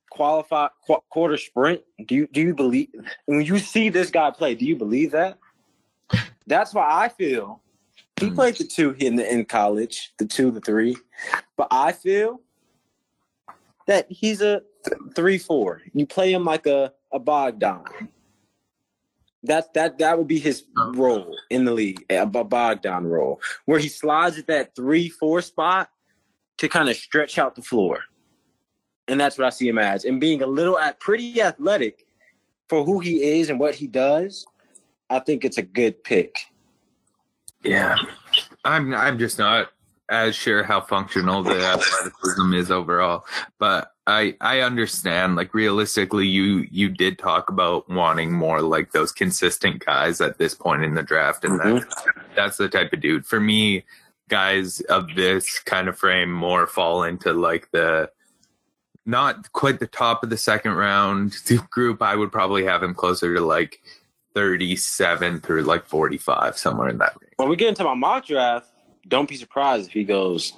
[0.10, 1.82] qualify qu- quarter sprint?
[2.06, 2.90] Do you do you believe
[3.26, 4.56] when you see this guy play?
[4.56, 5.38] Do you believe that?
[6.48, 7.62] That's why I feel
[8.20, 8.36] he Hmm.
[8.36, 10.96] played the two in the in college, the two, the three,
[11.58, 12.42] but I feel
[13.88, 15.82] that he's a th- three four.
[15.94, 17.84] You play him like a a Bogdan.
[19.44, 23.88] That that that would be his role in the league, a Bogdan role, where he
[23.88, 25.90] slides at that three four spot
[26.58, 28.00] to kind of stretch out the floor,
[29.10, 30.06] and that's what I see him as.
[30.06, 32.06] And being a little at pretty athletic
[32.70, 34.46] for who he is and what he does,
[35.10, 36.38] I think it's a good pick.
[37.64, 37.98] Yeah,
[38.64, 38.94] I'm.
[38.94, 39.72] I'm just not
[40.08, 43.26] as sure how functional the athleticism is overall,
[43.58, 45.36] but I I understand.
[45.36, 50.56] Like realistically, you you did talk about wanting more like those consistent guys at this
[50.56, 51.80] point in the draft, and Mhm.
[51.82, 53.84] that's that's the type of dude for me.
[54.30, 58.10] Guys of this kind of frame more fall into like the
[59.10, 61.36] not quite the top of the second round
[61.70, 62.02] group.
[62.02, 63.82] I would probably have him closer to like
[64.36, 67.34] 37 through like 45, somewhere in that range.
[67.38, 68.68] When we get into my mock draft,
[69.08, 70.54] don't be surprised if he goes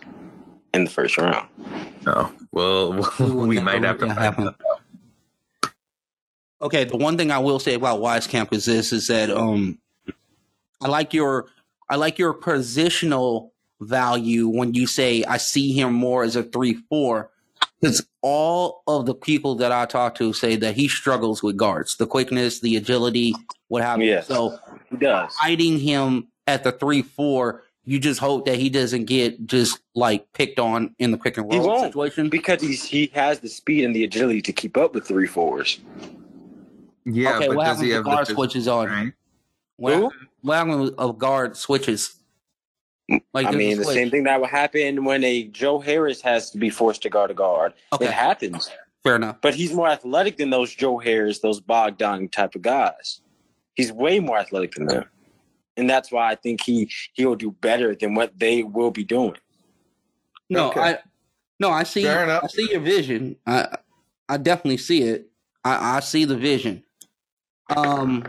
[0.74, 1.48] in the first round.
[2.06, 4.48] No, well, we might have to find happen.
[4.48, 5.72] out.
[6.62, 9.80] Okay, the one thing I will say about Wieskamp is this: is that um,
[10.82, 11.48] I like your
[11.90, 16.76] I like your positional value when you say I see him more as a three
[16.90, 17.32] four,
[17.82, 21.98] because all of the people that I talk to say that he struggles with guards,
[21.98, 23.34] the quickness, the agility,
[23.70, 24.08] what have you.
[24.10, 24.28] Yes.
[24.28, 24.58] So
[24.90, 25.34] He does.
[25.36, 30.32] hiding him at the three four, you just hope that he doesn't get just like
[30.34, 31.88] picked on in the pick and He roll won't.
[31.88, 32.30] situation.
[32.30, 35.80] Because he's he has the speed and the agility to keep up with three fours.
[37.06, 38.88] Yeah, okay, but what does happens he if have guard the switches on?
[38.88, 39.14] right?
[39.78, 40.04] What, Who?
[40.04, 42.16] happens- what happens if uh, guard switches?
[43.34, 43.96] Like I mean, the switch.
[43.96, 47.32] same thing that would happen when a Joe Harris has to be forced to guard
[47.32, 47.74] a guard.
[47.94, 48.70] Okay, It happens.
[49.04, 49.38] fair enough.
[49.42, 53.22] But he's more athletic than those Joe Harris, those Bogdan type of guys.
[53.76, 55.06] He's way more athletic than them.
[55.78, 59.38] And that's why I think he he'll do better than what they will be doing.
[60.50, 60.80] No, Okay.
[60.82, 60.98] I
[61.60, 62.04] no, I see.
[62.04, 62.44] Fair enough.
[62.44, 63.38] I see your vision.
[63.48, 63.78] I
[64.28, 65.28] I definitely see it.
[65.64, 66.84] I, I see the vision.
[67.76, 68.26] Um,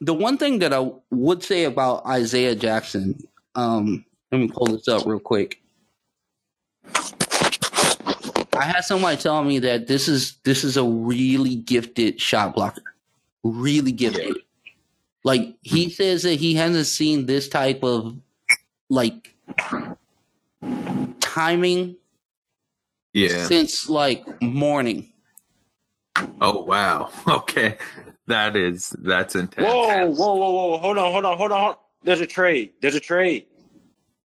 [0.00, 3.22] the one thing that I would say about Isaiah Jackson,
[3.54, 5.60] um, let me pull this up real quick.
[8.52, 12.82] I had somebody tell me that this is this is a really gifted shot blocker,
[13.42, 14.36] really gifted.
[15.24, 18.16] Like he says that he hasn't seen this type of
[18.88, 19.34] like
[21.20, 21.96] timing
[23.12, 23.44] Yeah.
[23.46, 25.08] since like Mourning.
[26.40, 27.10] Oh wow.
[27.28, 27.78] Okay.
[28.30, 29.66] That is that's intense.
[29.66, 30.78] Whoa, whoa, whoa, whoa.
[30.78, 31.60] Hold on, hold on, hold on.
[31.60, 31.76] hold on.
[32.04, 32.70] There's a trade.
[32.80, 33.46] There's a trade.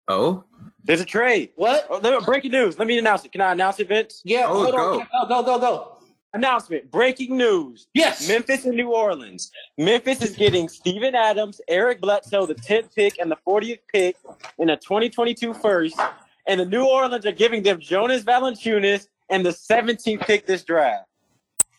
[0.08, 0.44] Oh.
[0.84, 1.50] There's a trade.
[1.56, 1.88] What?
[1.90, 2.78] Oh, breaking news.
[2.78, 3.32] Let me announce it.
[3.32, 4.22] Can I announce it, Vince?
[4.24, 5.00] Yeah, Oh, hold go.
[5.00, 5.08] on.
[5.28, 5.92] Go, go, go, go.
[6.36, 6.92] Announcement.
[6.92, 7.88] Breaking news.
[7.96, 8.28] Yes.
[8.28, 9.52] Memphis and New Orleans.
[9.80, 14.18] Memphis is getting Steven Adams, Eric Bledsoe, the 10th pick and the 40th pick
[14.60, 16.00] in a 2022 first.
[16.46, 21.06] And the New Orleans are giving them Jonas Valanciunas and the 17th pick this draft.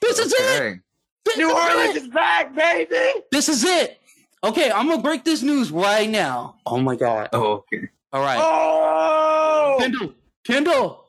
[0.00, 0.80] This is it.
[1.26, 1.28] Okay.
[1.34, 2.02] This New is Orleans it.
[2.02, 3.20] is back, baby.
[3.32, 3.98] This is it.
[4.44, 6.56] Okay, I'm gonna break this news right now.
[6.66, 7.30] Oh my god.
[7.32, 7.88] Oh, okay.
[8.12, 8.38] All right.
[8.40, 9.76] Oh!
[9.80, 10.12] Kendall.
[10.44, 11.04] Kendall.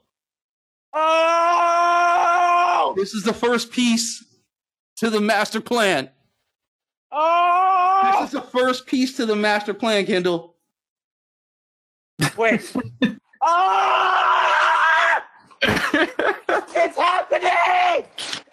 [0.94, 2.94] Oh!
[2.98, 4.24] This is the first piece
[4.98, 6.10] to the master plan.
[7.12, 8.12] Oh.
[8.22, 10.56] This is the first piece to the master plan, Kendall.
[12.38, 12.74] Wait.
[13.50, 15.18] Oh!
[15.62, 18.06] It's happening!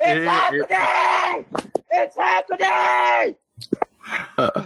[0.05, 1.47] It's happening!
[1.91, 3.37] It's happening!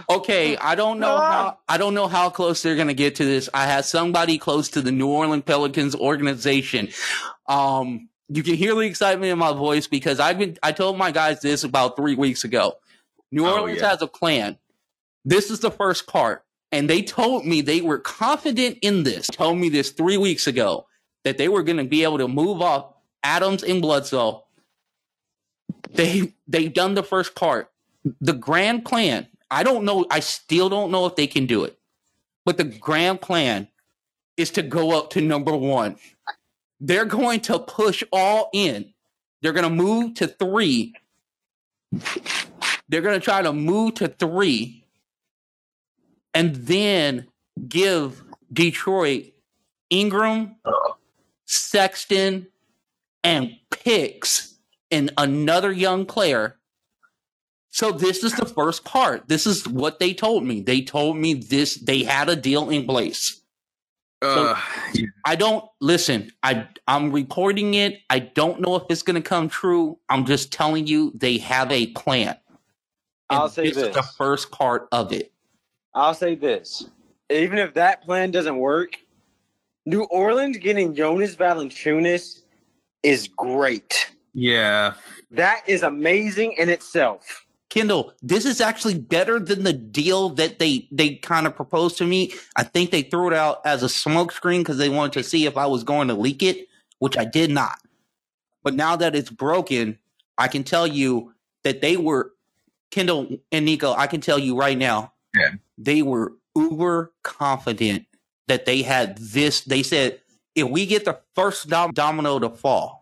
[0.09, 3.47] Okay, I don't know how I don't know how close they're gonna get to this.
[3.53, 6.89] I had somebody close to the New Orleans Pelicans organization.
[7.47, 11.11] Um, you can hear the excitement in my voice because I've been I told my
[11.11, 12.73] guys this about three weeks ago.
[13.31, 13.89] New Oh, Orleans yeah.
[13.91, 14.57] has a plan.
[15.23, 16.43] This is the first part.
[16.73, 19.27] And they told me they were confident in this.
[19.27, 20.85] Told me this three weeks ago
[21.23, 24.43] that they were going to be able to move off Adams and Bledsoe.
[25.89, 27.71] They they've done the first part.
[28.21, 29.27] The grand plan.
[29.51, 30.05] I don't know.
[30.11, 31.77] I still don't know if they can do it.
[32.45, 33.67] But the grand plan
[34.37, 35.97] is to go up to number one.
[36.79, 38.93] They're going to push all in.
[39.41, 40.93] They're going to move to three.
[42.87, 44.85] They're going to try to move to three
[46.33, 47.27] and then
[47.67, 48.23] give
[48.53, 49.25] Detroit
[49.89, 50.55] Ingram,
[51.45, 52.47] Sexton,
[53.23, 54.48] and picks
[54.91, 56.57] and another young player.
[57.69, 59.27] So this is the first part.
[59.27, 60.61] This is what they told me.
[60.61, 61.75] They told me this.
[61.75, 63.41] They had a deal in place.
[64.21, 64.59] Uh,
[65.25, 66.31] I don't listen.
[66.43, 68.01] I I'm recording it.
[68.09, 69.97] I don't know if it's going to come true.
[70.09, 72.35] I'm just telling you they have a plan.
[73.29, 73.95] And I'll say this is this.
[73.95, 75.31] the first part of it.
[75.93, 76.89] I'll say this.
[77.29, 78.97] Even if that plan doesn't work,
[79.85, 82.41] New Orleans getting Jonas Valanciunas
[83.03, 84.11] is great.
[84.33, 84.93] Yeah.
[85.31, 87.45] That is amazing in itself.
[87.69, 92.05] Kendall, this is actually better than the deal that they they kind of proposed to
[92.07, 92.33] me.
[92.55, 95.55] I think they threw it out as a smokescreen because they wanted to see if
[95.55, 97.77] I was going to leak it, which I did not.
[98.63, 99.99] But now that it's broken,
[100.37, 102.33] I can tell you that they were
[102.89, 103.93] Kendall and Nico.
[103.93, 105.51] I can tell you right now, Yeah.
[105.77, 108.05] they were uber confident
[108.47, 109.61] that they had this.
[109.61, 110.19] They said
[110.55, 112.98] if we get the first dom- domino to fall,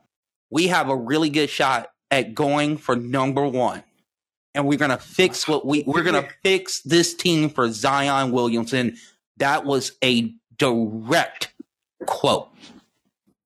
[0.49, 3.83] we have a really good shot at going for number one
[4.57, 8.97] and we're gonna fix what we we're gonna fix this team for Zion Williamson.
[9.37, 11.53] That was a direct
[12.07, 12.49] quote.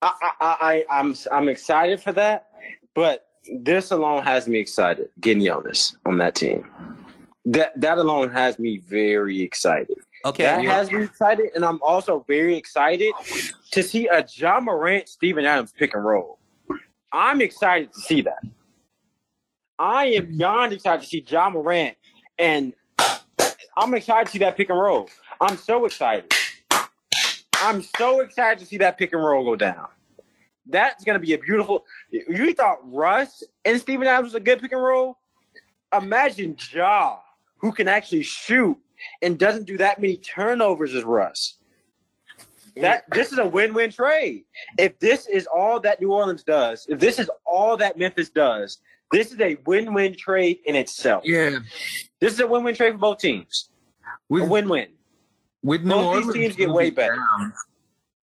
[0.02, 2.48] I, I, I, I'm, I'm excited for that,
[2.96, 5.10] but this alone has me excited.
[5.20, 6.66] Getting Jonas on that team,
[7.46, 9.98] that that alone has me very excited.
[10.26, 13.12] Okay, that has me excited, and I'm also very excited
[13.72, 16.40] to see a Ja Morant, Steven Adams pick and roll.
[17.12, 18.44] I'm excited to see that.
[19.78, 21.98] I am beyond excited to see Ja Morant,
[22.38, 22.74] and
[23.76, 25.10] I'm excited to see that pick and roll.
[25.40, 26.32] I'm so excited.
[27.56, 29.88] I'm so excited to see that pick and roll go down.
[30.68, 31.86] That's gonna be a beautiful.
[32.12, 35.18] You thought Russ and Steven Adams was a good pick and roll?
[35.96, 37.18] Imagine Ja,
[37.58, 38.78] who can actually shoot
[39.22, 41.58] and doesn't do that many turnovers as Russ.
[42.78, 44.46] That this is a win-win trade.
[44.78, 48.80] If this is all that New Orleans does, if this is all that Memphis does,
[49.12, 51.24] this is a win-win trade in itself.
[51.26, 51.60] Yeah.
[52.22, 53.70] This is a win-win trade for both teams.
[54.32, 54.88] A win-win.
[55.64, 57.16] with New both these Orleans teams get way moving better.
[57.16, 57.54] down-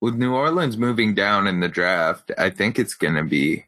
[0.01, 3.65] with New Orleans moving down in the draft, I think it's going to be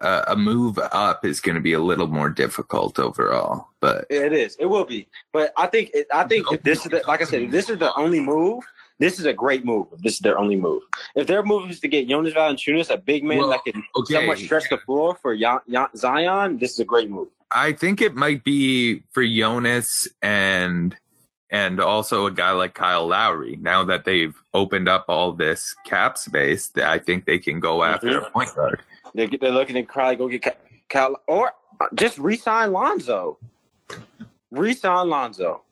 [0.00, 3.68] uh, a move up is going to be a little more difficult overall.
[3.80, 4.56] But It is.
[4.60, 5.08] It will be.
[5.32, 5.90] But I think.
[5.94, 8.20] It, I think if this is the, like I said, if this is the only
[8.20, 8.62] move.
[8.98, 9.88] This is a great move.
[9.98, 10.82] This is their only move.
[11.14, 14.14] If their move is to get Jonas Valanciunas, a big man Well, that can okay.
[14.14, 17.28] somewhat stretch the floor for Yon, Yon, Zion, this is a great move.
[17.50, 20.96] I think it might be for Jonas and
[21.50, 23.56] and also a guy like Kyle Lowry.
[23.60, 27.78] Now that they've opened up all this cap space, that I think they can go
[27.78, 27.94] mm-hmm.
[27.94, 28.82] after a point guard.
[29.14, 33.38] They're, they're looking to probably go get Cal or uh, just resign Lonzo.
[34.50, 35.62] Re-sign Lonzo.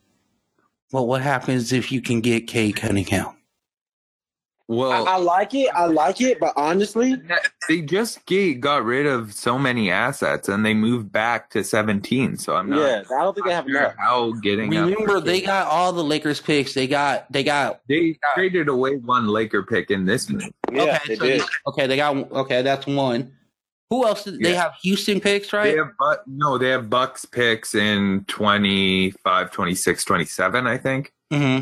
[0.94, 3.35] Well, what happens if you can get Cade Cunningham?
[4.68, 5.68] Well, I, I like it.
[5.75, 7.16] I like it, but honestly,
[7.68, 12.37] they just get, got rid of so many assets and they moved back to 17.
[12.37, 13.96] So I'm not yeah, I don't think they have sure enough.
[13.98, 14.71] how getting.
[14.71, 16.75] Remember, they got all the Lakers picks.
[16.75, 20.48] They got they got They traded away one Laker pick in this move.
[20.71, 21.42] Yeah, okay, they so did.
[21.66, 22.62] okay, they got okay.
[22.62, 23.33] That's one.
[23.94, 24.24] Who else?
[24.24, 25.70] Did, They have Houston picks, right?
[25.70, 31.12] They have but no, they have Bucks picks in 25, 26, 27, I think.
[31.30, 31.58] hmm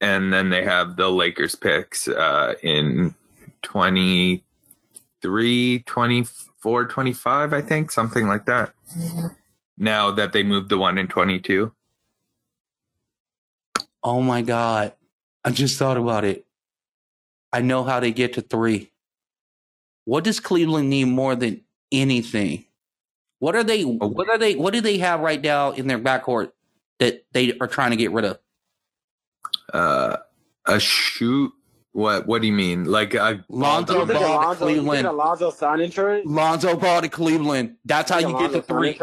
[0.00, 3.14] And then they have the Lakers picks uh, in
[3.60, 8.72] 23, 24, 25, I think, something like that.
[9.76, 11.70] Now that they moved the one in 22.
[14.02, 14.94] Oh my god!
[15.44, 16.46] I just thought about it.
[17.52, 18.91] I know how they get to three.
[20.04, 22.64] What does Cleveland need more than anything?
[23.38, 23.82] What are they?
[23.84, 24.54] What are they?
[24.54, 26.52] What do they have right now in their backcourt
[26.98, 28.38] that they are trying to get rid of?
[29.72, 30.16] Uh,
[30.66, 31.52] a shoot.
[31.94, 32.84] What What do you mean?
[32.86, 35.06] Like a Lonzo You think Ball to Alonzo, you Cleveland.
[35.06, 36.24] Alonzo signing trade?
[36.24, 37.76] Lonzo Ball to Cleveland.
[37.84, 38.98] That's how you get the three.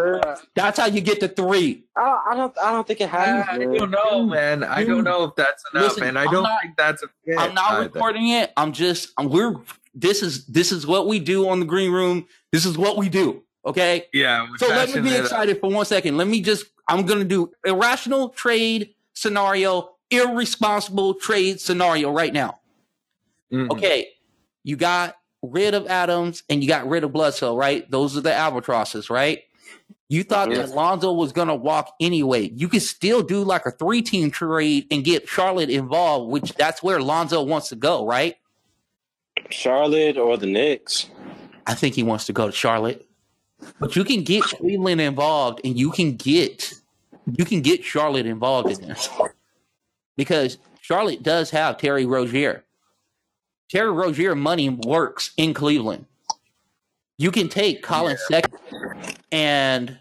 [0.56, 1.84] That's how you get the three.
[1.96, 2.58] I, I don't.
[2.58, 3.46] I don't think it happens.
[3.48, 3.74] I man.
[3.78, 4.64] don't know, man.
[4.64, 7.08] I don't know if that's enough, Listen, and I I'm don't not- think that's a
[7.26, 7.38] fit.
[7.38, 7.90] I'm not either.
[7.90, 8.52] recording it.
[8.58, 9.54] I'm just I'm, we're
[10.00, 12.28] this is this is what we do on the green room.
[12.52, 13.44] This is what we do.
[13.66, 14.06] Okay.
[14.14, 14.48] Yeah.
[14.58, 16.18] So let me be excited for one second.
[16.18, 22.60] Let me just I'm gonna do irrational trade scenario, irresponsible trade scenario right now.
[23.52, 23.72] Mhm.
[23.72, 24.08] Okay,
[24.64, 27.90] you got rid of Adams and you got rid of Bledsoe, right?
[27.90, 29.44] Those are the albatrosses, right?
[30.08, 30.70] You thought Yes.
[30.70, 32.52] that Lonzo was gonna walk anyway.
[32.56, 36.82] You could still do like a three team trade and get Charlotte involved, which that's
[36.82, 38.36] where Lonzo wants to go, right?
[39.50, 41.10] Charlotte or the Knicks.
[41.68, 43.06] I think he wants to go to Charlotte.
[43.80, 46.74] But you can get Cleveland involved and you can get
[47.38, 49.10] you can get Charlotte involved in this.
[50.16, 52.64] Because Charlotte does have Terry Rozier.
[53.70, 56.06] Terry Rozier money works in Cleveland.
[57.18, 58.60] You can take Collin Sexton
[59.32, 60.00] and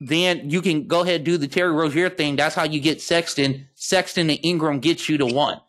[0.00, 2.34] then you can go ahead and do the Terry Rozier thing.
[2.34, 3.68] That's how you get Sexton.
[3.74, 5.60] Sexton and Ingram gets you to one.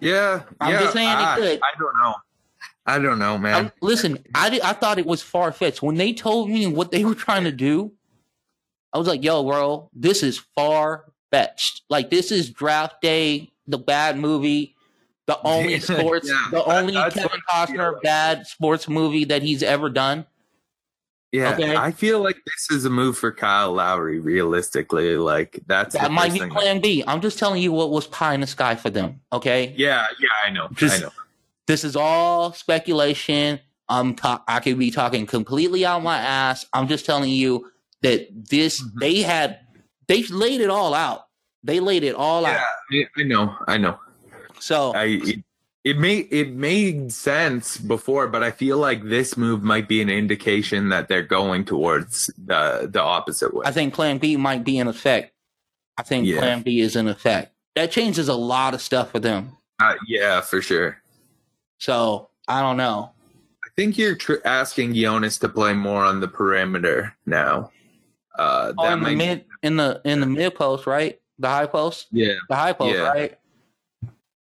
[0.00, 0.80] Yeah, I'm yeah.
[0.80, 1.60] just saying it ah, could.
[1.60, 2.14] I don't know.
[2.86, 3.66] I don't know, man.
[3.66, 6.90] Um, listen, I did, I thought it was far fetched when they told me what
[6.90, 7.92] they were trying to do.
[8.92, 11.82] I was like, "Yo, bro, this is far fetched.
[11.90, 14.74] Like this is Draft Day, the bad movie,
[15.26, 18.02] the only sports, yeah, the only Kevin I Costner like.
[18.02, 20.26] bad sports movie that he's ever done."
[21.32, 21.76] Yeah, okay.
[21.76, 24.18] I feel like this is a move for Kyle Lowry.
[24.18, 27.04] Realistically, like that's That might be Plan B.
[27.06, 29.20] I'm just telling you what was pie in the sky for them.
[29.32, 30.68] Okay, Yeah, yeah, I know.
[30.72, 31.12] Just- I know.
[31.66, 33.60] this is all speculation.
[33.90, 36.66] I'm ta- I could be talking completely out my ass.
[36.74, 37.70] I'm just telling you
[38.02, 38.98] that this Mm-hmm.
[38.98, 39.60] they had
[40.06, 41.26] they laid it all out.
[41.64, 42.64] They laid it all Yeah, out.
[42.92, 43.54] I I know.
[43.66, 43.98] I know.
[44.60, 45.20] So I
[45.90, 50.10] it, made it made sense before, but I feel like this move might be an
[50.10, 53.64] indication that they're going towards the the opposite way.
[53.66, 55.32] I think Plan B might be in effect.
[55.96, 56.38] I think Yeah.
[56.38, 57.52] Plan B is in effect.
[57.76, 59.56] That changes a lot of stuff for them.
[59.80, 61.00] Uh, yeah, for sure.
[61.78, 63.10] So I don't know.
[63.64, 67.70] I think you're tr- asking Jonas to play more on the perimeter now.
[68.36, 71.20] Uh, Oh, that in the mid in the in the mid post, right?
[71.38, 73.08] The high post, yeah, the high post, Yeah.
[73.08, 73.37] right?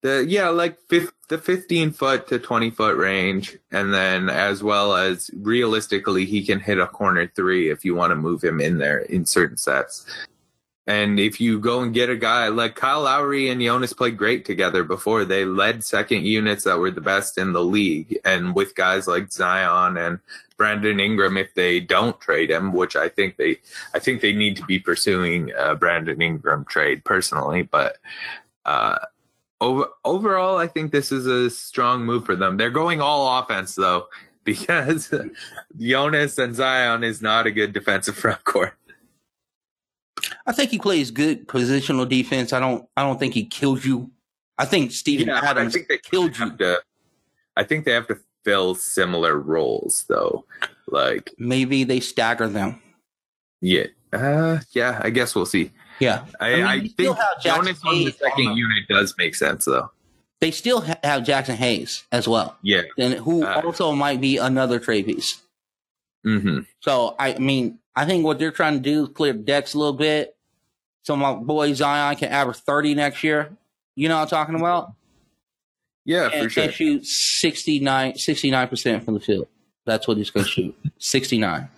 [0.05, 5.31] The yeah, like the 15 foot to 20 foot range, and then as well as
[5.35, 8.99] realistically, he can hit a corner three if you want to move him in there
[8.99, 10.05] in certain sets.
[10.87, 14.45] And if you go and get a guy like Kyle Lowry and Jonas played great
[14.45, 18.19] together before, they led second units that were the best in the league.
[18.27, 20.19] And with guys like Zion and
[20.59, 23.57] Brandon Ingram, if they don't trade him, which I think they,
[23.95, 27.97] I think they need to be pursuing a Brandon Ingram trade personally, but
[28.67, 28.99] uh,
[29.61, 32.57] over, overall, I think this is a strong move for them.
[32.57, 34.09] They're going all offense though,
[34.45, 35.13] because
[35.79, 38.75] Jonas and Zion is not a good defensive front court.
[40.47, 42.53] I think he plays good positional defense.
[42.53, 44.11] I don't I don't think he kills you.
[44.59, 46.57] I think Steven Yeah, but I think they killed you.
[46.57, 46.81] to.
[47.57, 50.45] I think they have to fill similar roles though.
[50.87, 52.81] Like, Maybe they stagger them.
[53.61, 55.01] yeah, uh, yeah.
[55.03, 55.71] I guess we'll see.
[56.01, 56.25] Yeah.
[56.41, 58.55] I, I mean, I, still think have Jaxson Jonas on the Hayes on second the-
[58.55, 59.91] unit does make sense though.
[60.41, 62.83] They still ha- have Jaxson Hayes as well, Yeah.
[62.99, 65.41] and who Uh, also might be another trade piece.
[66.25, 69.75] hmm So I mean, I think what they're trying to do is clear the decks
[69.75, 70.37] a little bit,
[71.03, 73.57] so my boy Zion can average thirty next year.
[73.97, 74.93] You know what I'm talking about?
[76.05, 76.65] Yeah, for sure.
[76.65, 79.47] and shoot 69 percent from the field.
[79.87, 80.77] That's what he's going to shoot.
[80.99, 81.69] Sixty nine,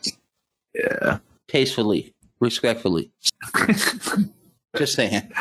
[0.74, 1.18] Yeah.
[1.48, 3.10] tastefully, respectfully.
[4.76, 5.32] Just saying.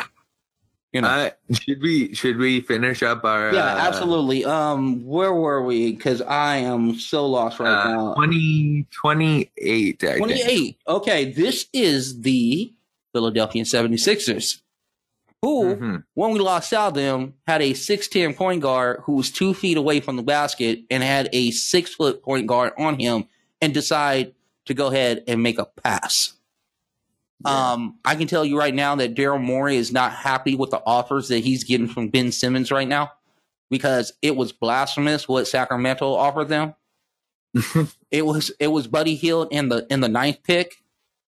[0.92, 1.08] You know.
[1.08, 4.44] Uh, should we should we finish up our yeah, uh, absolutely.
[4.44, 5.92] Um, where were we?
[5.92, 8.14] Because I am so lost right uh, now.
[8.14, 10.76] 20, 28, I think.
[10.88, 12.72] Okay, this is the
[13.12, 14.62] Philadelphia 76ers,
[15.42, 16.04] who, Mhm.
[16.14, 20.00] when we lost out them, had a 6'10 point guard who was two feet away
[20.00, 23.26] from the basket and had a six foot point guard on him
[23.60, 24.34] and decide
[24.66, 26.32] to go ahead and make a pass.
[27.44, 27.72] Yeah.
[27.72, 30.82] Um, I can tell you right now that Daryl Morey is not happy with the
[30.86, 33.12] offers that he's getting from Ben Simmons right now
[33.70, 36.74] because it was blasphemous what Sacramento offered them.
[38.10, 40.76] it was it was Buddy Hield in the in the ninth pick,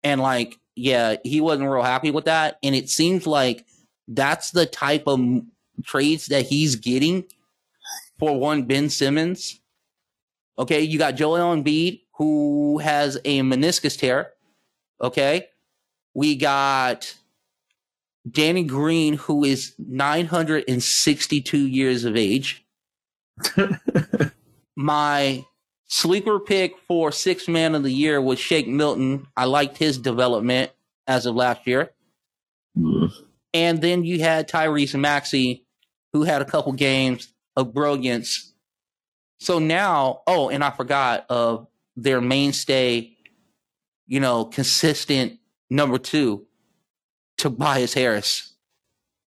[0.02, 2.58] and like yeah, he wasn't real happy with that.
[2.62, 3.66] And it seems like
[4.08, 5.20] that's the type of
[5.84, 7.24] trades that he's getting
[8.18, 9.60] for one Ben Simmons.
[10.58, 14.32] Okay, you got Joel Embiid who has a meniscus tear.
[15.00, 15.48] Okay,
[16.14, 17.14] we got
[18.30, 22.64] Danny Green who is 962 years of age.
[24.76, 25.44] My
[25.86, 29.26] sleeper pick for six man of the year was Shake Milton.
[29.36, 30.70] I liked his development
[31.06, 31.90] as of last year.
[32.76, 33.24] Mm-hmm.
[33.54, 35.66] And then you had Tyrese Maxey,
[36.12, 38.54] who had a couple games of brilliance.
[39.40, 43.12] So now, oh, and I forgot of their mainstay,
[44.06, 45.38] you know, consistent
[45.72, 46.46] number two,
[47.38, 48.52] Tobias Harris.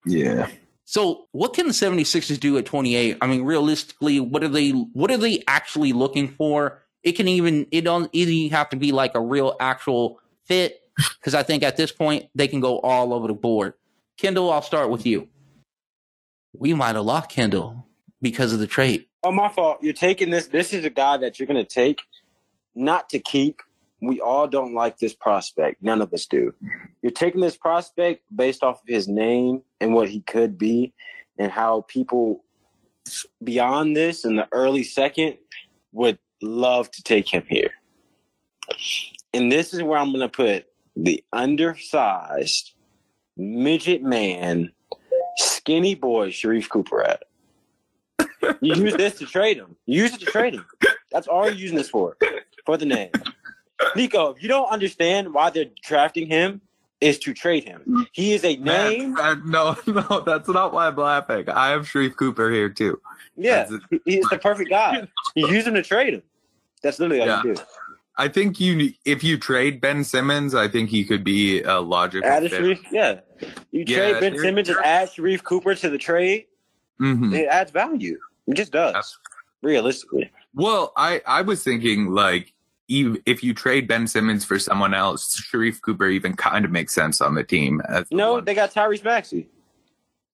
[0.04, 0.48] Yeah.
[0.84, 3.16] So what can the 76ers do at 28?
[3.20, 6.82] I mean, realistically, what are they what are they actually looking for?
[7.02, 10.80] It can even it don't even have to be like a real actual fit.
[11.18, 13.74] Because I think at this point they can go all over the board.
[14.18, 15.28] Kendall, I'll start with you.
[16.52, 17.86] We might have lost Kendall
[18.20, 19.06] because of the trade.
[19.22, 19.78] Oh, my fault.
[19.80, 20.48] You're taking this.
[20.48, 22.02] This is a guy that you're going to take,
[22.74, 23.62] not to keep.
[24.02, 25.80] We all don't like this prospect.
[25.80, 26.52] None of us do.
[27.02, 30.92] You're taking this prospect based off of his name and what he could be,
[31.38, 32.44] and how people
[33.42, 35.38] beyond this in the early second
[35.92, 37.70] would love to take him here.
[39.32, 42.72] And this is where I'm going to put the undersized
[43.36, 44.72] midget man,
[45.36, 47.22] skinny boy, Sharife Cooper at.
[48.60, 49.76] You use this to trade him.
[49.86, 50.66] You use it to trade him.
[51.12, 52.16] That's all you're using this for,
[52.66, 53.10] for the name.
[53.96, 56.60] Nico, if you don't understand why they're drafting him,
[57.00, 58.06] is to trade him.
[58.12, 59.14] He is a name.
[59.14, 61.48] Man, no, no, that's not why I'm laughing.
[61.48, 63.00] I have Sharife Cooper here too.
[63.36, 63.68] Yeah,
[64.04, 65.08] he's the perfect guy.
[65.34, 66.22] You use him to trade him.
[66.82, 67.42] That's literally all Yeah.
[67.44, 67.62] you do.
[68.18, 72.28] I think you, if you trade Ben Simmons, I think he could be a logical
[72.28, 72.42] Add.
[72.44, 73.20] Sharife, yeah.
[73.72, 76.44] You Yeah, trade Ben Simmons and add Sharife Cooper to the trade.
[77.00, 77.34] Mhm.
[77.34, 78.18] It adds value.
[78.46, 78.92] It just does.
[78.92, 79.18] That's-
[79.62, 80.30] Realistically.
[80.54, 82.52] Well, I, I was thinking like
[82.88, 87.20] if you trade Ben Simmons for someone else, Sharife Cooper even kind of makes sense
[87.20, 87.80] on the team.
[87.88, 88.44] As the No, one.
[88.44, 89.48] they got Tyrese Maxey.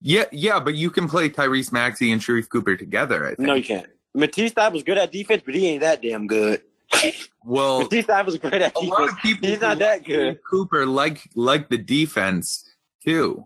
[0.01, 3.25] yeah, yeah, but you can play Tyrese Maxey and Sharife Cooper together.
[3.27, 3.41] I think.
[3.41, 3.87] No, you can't.
[4.15, 6.63] Matisse Thybulle was good at defense, but he ain't that damn good.
[7.45, 9.13] well, Matisse Thybulle was great at a lot defense.
[9.13, 10.41] of people He's not that good.
[10.49, 12.75] Cooper like like the defense
[13.05, 13.45] too.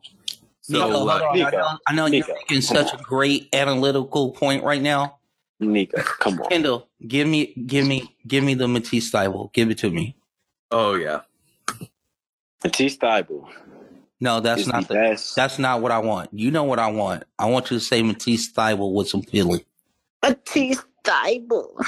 [0.63, 1.43] So Nico, like, on.
[1.43, 5.19] I know, I know you're making such a great analytical point right now.
[5.69, 6.49] Nico, come on.
[6.51, 9.53] Kendall, give me, give me, give me the Matisse Thybulle.
[9.53, 10.17] Give it to me.
[10.71, 11.23] oh yeah,
[12.65, 13.49] Matisse Thybulle
[14.21, 14.95] No, that's not the the.
[14.95, 15.37] best.
[15.37, 16.31] That's not what I want.
[16.33, 17.25] You know what I want.
[17.39, 19.61] I want you to say Matisse Thybulle with some feeling.
[20.23, 21.87] Matisse Thybulle.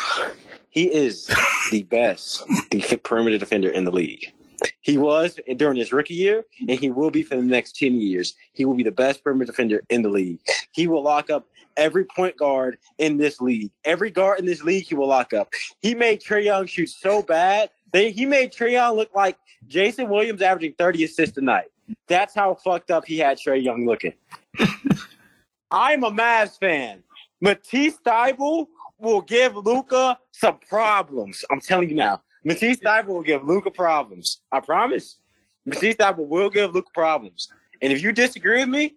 [0.70, 1.31] He is
[1.70, 4.33] the best def- perimeter defender in the league.
[4.81, 8.35] He was during his rookie year, and he will be for the next 10 years.
[8.53, 10.41] He will be the best perimeter defender in the league.
[10.72, 11.47] He will lock up
[11.77, 13.70] every point guard in this league.
[13.85, 15.53] Every guard in this league, he will lock up.
[15.81, 17.70] He made Trae Young shoot so bad.
[17.93, 21.66] They, he made Trae Young look like Jason Williams averaging 30 assists a night.
[22.09, 24.14] That's how fucked up he had Trae Young looking.
[25.70, 27.03] I'm a Mavs fan.
[27.41, 28.66] Matisse Thybulle
[28.99, 31.45] will give Luka some problems.
[31.51, 32.22] I'm telling you now.
[32.45, 34.41] Matisse Thybulle will give Luka problems.
[34.53, 35.18] I promise.
[35.66, 37.49] Matisse Thybulle will give Luka problems.
[37.83, 38.97] And if you disagree with me,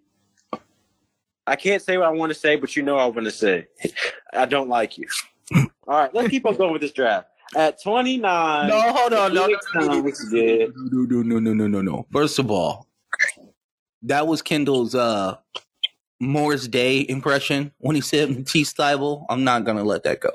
[1.48, 3.30] I can't say what I want to say, but you know what I want to
[3.30, 3.68] say.
[4.32, 5.06] I don't like you.
[5.54, 7.28] All right, let's keep on going with this draft.
[7.56, 11.80] At 29, No, hold on, no, no, no, no, no, no, no, no, no, no,
[11.80, 12.06] no.
[12.12, 12.86] First of all,
[14.02, 15.38] that was Kendall's uh
[16.20, 19.24] Morris Day impression when he said Matisse Thybulle.
[19.30, 20.32] I'm not gonna let that go.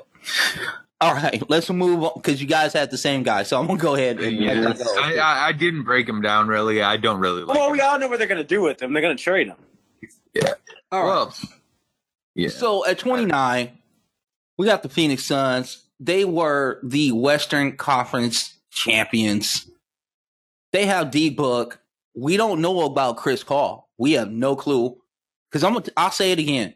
[1.00, 3.78] All right, let's move on because you guys had the same guy, so I'm gonna
[3.78, 4.72] go ahead and let yeah.
[4.72, 4.84] go.
[4.98, 6.82] I, I I didn't break him down really.
[6.82, 7.56] I don't really like.
[7.56, 7.72] well, him.
[7.72, 8.92] we all know what they're going to do with him.
[8.92, 9.56] They're going to trade him.
[10.94, 11.08] All right.
[11.08, 11.34] Well,
[12.34, 12.48] yeah.
[12.48, 13.78] So at 29,
[14.58, 15.84] we got the Phoenix Suns.
[15.98, 19.68] They were the Western Conference champions.
[20.72, 21.80] They have D Book.
[22.16, 23.90] We don't know about Chris Paul.
[23.98, 24.96] We have no clue.
[25.50, 26.74] Because I'm gonna, I'll say it again.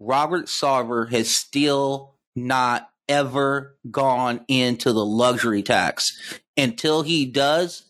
[0.00, 6.40] Robert Sarver has still not ever gone into the luxury tax.
[6.56, 7.87] Until he does,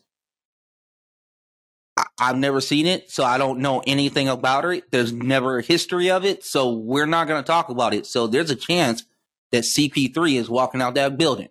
[2.19, 4.91] I've never seen it, so I don't know anything about it.
[4.91, 8.07] There's never a history of it, so we're not going to talk about it.
[8.07, 9.05] So there's a chance
[9.53, 11.49] that CP3 is walking out that building.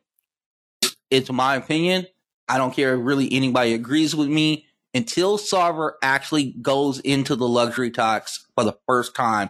[1.10, 2.08] It's my opinion.
[2.48, 4.66] I don't care if really anybody agrees with me.
[4.94, 9.50] Until Sarver actually goes into the luxury tax for the first time,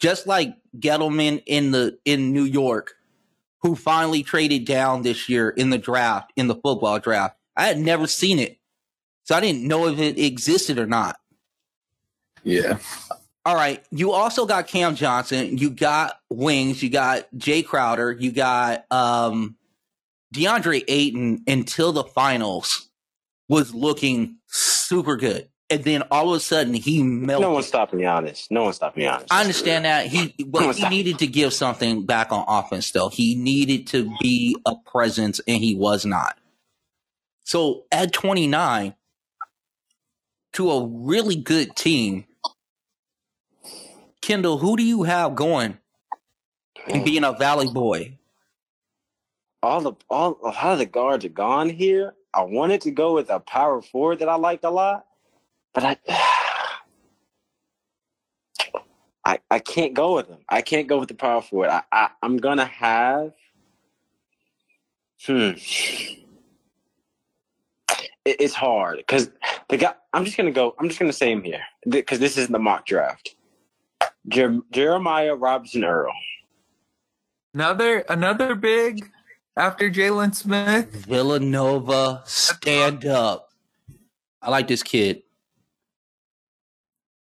[0.00, 2.94] just like Gettleman in the in New York,
[3.62, 7.36] who finally traded down this year in the draft, in the football draft.
[7.56, 8.58] I had never seen it.
[9.26, 11.16] So I didn't know if it existed or not.
[12.44, 12.78] yeah.
[13.44, 13.84] All right.
[13.92, 15.56] You also got Cam Johnson.
[15.56, 16.82] You got Wings.
[16.82, 18.10] You got Jae Crowder.
[18.10, 19.56] You got um,
[20.34, 22.88] DeAndre Ayton until the finals
[23.48, 25.48] was looking super good.
[25.70, 27.42] And then all of a sudden he melted.
[27.46, 28.48] No one's stopping Giannis.
[28.50, 29.26] No one's stopping Giannis.
[29.30, 32.90] I understand that he, but one's he needed to give something back on offense.
[32.90, 36.36] Though he needed to be a presence, and he was not.
[37.44, 38.94] So at 29,
[40.56, 42.26] to a really good team,
[44.20, 45.78] Kendall, who do you have going
[46.88, 48.16] and being a Valley boy?
[49.66, 52.14] all the all a lot of the guards are gone here.
[52.32, 55.06] I wanted to go with a power forward that I liked a lot,
[55.74, 55.96] but I
[59.24, 60.38] I, I can't go with him.
[60.48, 61.70] I can't go with the power forward.
[61.70, 63.32] I, I I'm gonna have
[65.26, 65.50] hmm.
[68.26, 69.30] It, it's hard because
[69.68, 69.94] the guy.
[70.12, 70.74] I'm just gonna go.
[70.78, 73.36] I'm just gonna say him here because this isn't the mock draft.
[74.28, 76.12] Jer- Jeremiah Robinson Earl.
[77.54, 79.10] Another another big
[79.56, 81.06] after Jalen Smith.
[81.06, 83.50] Villanova, stand up.
[84.42, 85.22] I like this kid.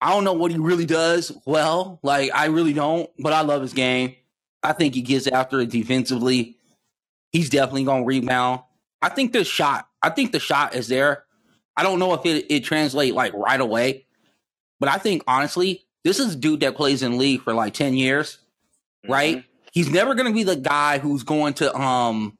[0.01, 1.99] I don't know what he really does well.
[2.01, 4.15] Like I really don't, but I love his game.
[4.61, 6.57] I think he gets after it defensively.
[7.31, 8.61] He's definitely gonna rebound.
[9.03, 9.87] I think the shot.
[10.01, 11.25] I think the shot is there.
[11.75, 14.05] I don't know if it, it translate like right away,
[14.79, 17.95] but I think honestly, this is a dude that plays in league for like 10
[17.95, 18.39] years,
[19.07, 19.37] right?
[19.37, 19.43] Mhm.
[19.73, 22.37] He's never going to be the guy who's going to um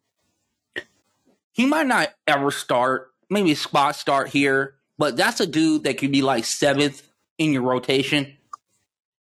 [1.52, 6.12] he might not ever start, maybe spot start here, but that's a dude that could
[6.12, 7.02] be like seventh
[7.38, 8.38] in your rotation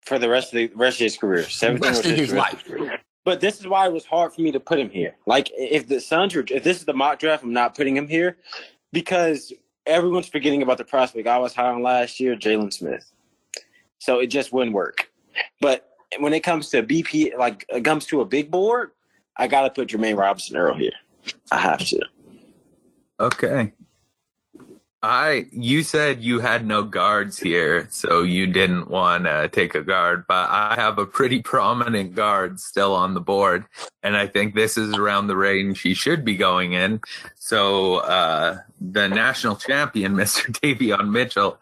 [0.01, 1.43] for the rest of the rest of his career.
[1.43, 3.02] seventh 17 rest of his rest- life.
[3.25, 5.15] But this is why it was hard for me to put him here.
[5.25, 8.07] Like if the Suns were if this is the mock draft, I'm not putting him
[8.07, 8.37] here
[8.91, 9.53] because
[9.85, 13.09] everyone's forgetting about the prospect I was high on last year, Jalen Smith.
[13.99, 15.09] So it just wouldn't work.
[15.61, 18.91] But when it comes to BP, like it comes to a big board,
[19.37, 20.91] I gotta put Jermaine Robinson Earl here.
[21.51, 22.01] I have to.
[23.19, 23.71] Okay.
[25.05, 29.81] I you said you had no guards here, so you didn't want to take a
[29.83, 33.65] guard, but I have a pretty prominent guard still on the board,
[34.01, 37.01] and I think this is around the range he should be going in.
[37.35, 40.45] So uh, the national champion, Mr.
[40.61, 41.57] Davion Mitchell,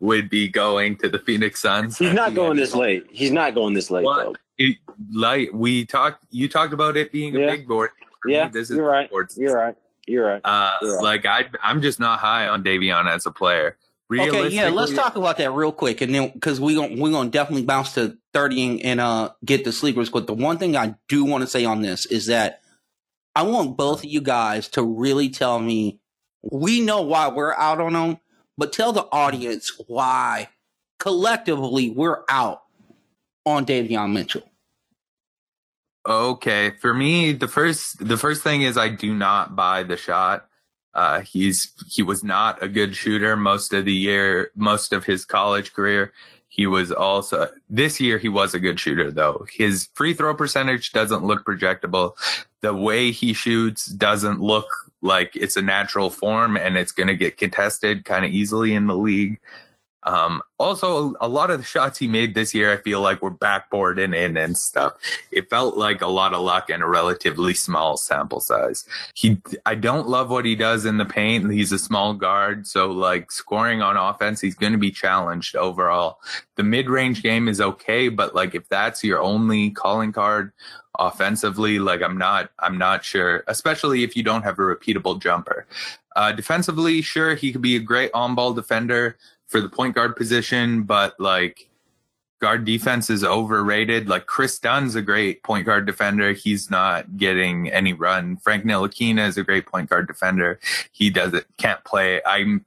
[0.00, 1.98] would be going to the Phoenix Suns.
[1.98, 3.04] He's not going this late.
[3.10, 4.24] He's not going this late What?
[4.24, 4.34] though.
[4.58, 4.78] It-
[5.12, 7.90] like we talked, you talked about it being a big board.
[8.22, 9.10] For Yeah, me, this is you're right.
[9.10, 9.28] board.
[9.36, 9.74] You're right.
[10.06, 10.40] You're right.
[10.44, 10.88] Uh, Yeah.
[11.00, 13.76] like I, I'm just not high on Davion as a player.
[14.08, 17.28] Okay, yeah, let's talk about that real quick, and then because we gon' we're gonna
[17.30, 20.10] definitely bounce to thirty and, and uh get the sleepers.
[20.10, 22.60] But the one thing I do want to say on this is that
[23.34, 25.98] I want both of you guys to really tell me
[26.42, 28.18] we know why we're out on them,
[28.56, 30.50] but tell the audience why
[31.00, 32.62] collectively we're out
[33.44, 34.48] on Davion Mitchell.
[36.06, 40.48] Okay, for me, the first the first thing is I do not buy the shot.
[40.94, 45.24] Uh, he's he was not a good shooter most of the year, most of his
[45.24, 46.12] college career.
[46.48, 49.46] He was also this year he was a good shooter though.
[49.50, 52.12] His free throw percentage doesn't look projectable.
[52.60, 54.68] The way he shoots doesn't look
[55.02, 58.86] like it's a natural form and it's going to get contested kind of easily in
[58.86, 59.38] the league.
[60.06, 63.30] Um, also, a lot of the shots he made this year, I feel like were
[63.30, 64.92] backboard and in and stuff.
[65.32, 68.86] It felt like a lot of luck and a relatively small sample size.
[69.14, 71.52] He, I don't love what he does in the paint.
[71.52, 76.20] He's a small guard, so like scoring on offense, he's going to be challenged overall.
[76.54, 80.52] The mid range game is okay, but like if that's your only calling card
[80.98, 85.66] offensively, like I'm not, I'm not sure, especially if you don't have a repeatable jumper.
[86.14, 89.18] Uh, defensively, sure, he could be a great on ball defender
[89.48, 91.68] for the point guard position, but like
[92.40, 94.08] guard defense is overrated.
[94.08, 96.32] Like Kris Dunn's a great point guard defender.
[96.32, 98.36] He's not getting any run.
[98.36, 100.58] Frank Ntilikina is a great point guard defender.
[100.92, 102.20] He doesn't can't play.
[102.24, 102.64] I'm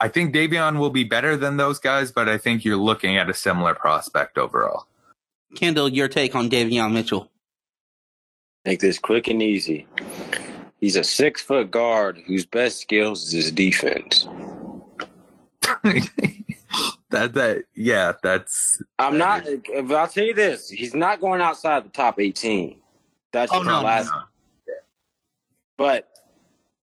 [0.00, 3.28] I think Davion will be better than those guys, but I think you're looking at
[3.28, 4.86] a similar prospect overall.
[5.56, 7.30] Kendall, your take on Davion Mitchell?
[8.64, 9.86] Make this quick and easy.
[10.80, 14.28] He's a six foot guard whose best skills is his defense.
[17.10, 19.46] that that yeah, that's I'm not.
[19.90, 22.80] I'll tell you this: he's not going outside the top 18.
[23.32, 24.10] That's Oh, no, last.
[24.10, 24.22] no.
[25.76, 26.08] But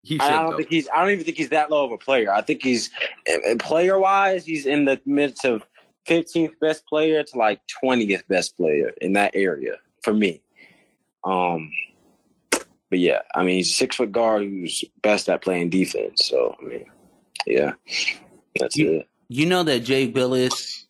[0.03, 0.57] he should I don't go.
[0.57, 0.87] think he's.
[0.93, 2.31] I don't even think he's that low of a player.
[2.31, 2.89] I think he's
[3.59, 5.65] player wise, he's in the midst of
[6.07, 10.41] 15th best player to like 20th best player in that area for me.
[11.23, 11.71] Um,
[12.51, 16.25] but yeah, I mean, he's a six foot guard who's best at playing defense.
[16.25, 16.85] So I mean,
[17.47, 17.73] yeah,
[18.59, 19.09] that's You- it.
[19.27, 20.83] You know that Jay Bilas,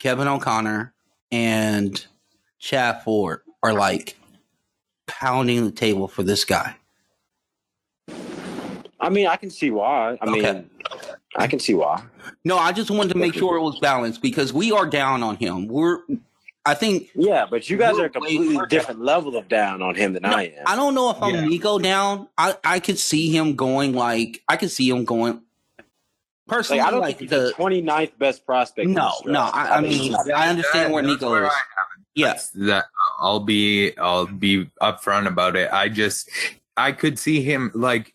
[0.00, 0.92] Kevin O'Connor,
[1.30, 2.04] and
[2.58, 4.16] Chad Ford are like
[5.06, 6.74] pounding the table for this guy.
[9.00, 10.18] I mean, I can see why.
[10.20, 10.68] I mean,
[11.36, 12.02] I can see why.
[12.44, 15.36] No, I just wanted to make sure it was balanced because we are down on
[15.36, 15.68] him.
[15.68, 15.98] We're,
[16.64, 20.14] I think, Yeah, but you guys We're a completely different level of down on him
[20.14, 20.62] than No, I am.
[20.66, 21.44] I don't know if I'm Yeah.
[21.44, 22.28] Nico down.
[22.38, 25.42] I, I could see him going like, I could see him going
[26.46, 26.80] personally.
[26.80, 28.88] Like, I don't like think he's the the 29th best prospect.
[28.88, 29.40] no, no.
[29.40, 31.52] I, I mean, I understand where Nico where is.
[32.14, 32.84] Yes, Yeah, that
[33.18, 35.72] I'll be I'll be upfront about it.
[35.72, 36.30] I just
[36.76, 38.14] I could see him like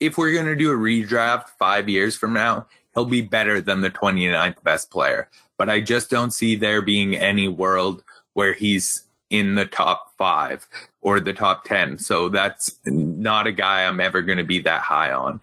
[0.00, 3.90] if we're gonna do a redraft five years from now, he'll be better than the
[3.90, 5.28] 29th best player.
[5.58, 8.02] But I just don't see there being any world
[8.34, 10.66] where he's in the top five
[11.00, 11.98] or the top 10.
[11.98, 15.40] So that's not a guy I'm ever going to be that high on.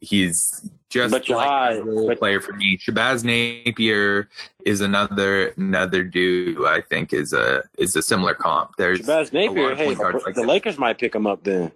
[0.00, 2.78] He's just But you're like high, a role but- player for me.
[2.78, 4.28] Shabazz Napier
[4.64, 8.72] is another another dude who I think is a is a similar comp.
[8.78, 10.44] There's Shabazz Napier, hey, point guards like the.
[10.44, 11.72] Lakers might pick him up then.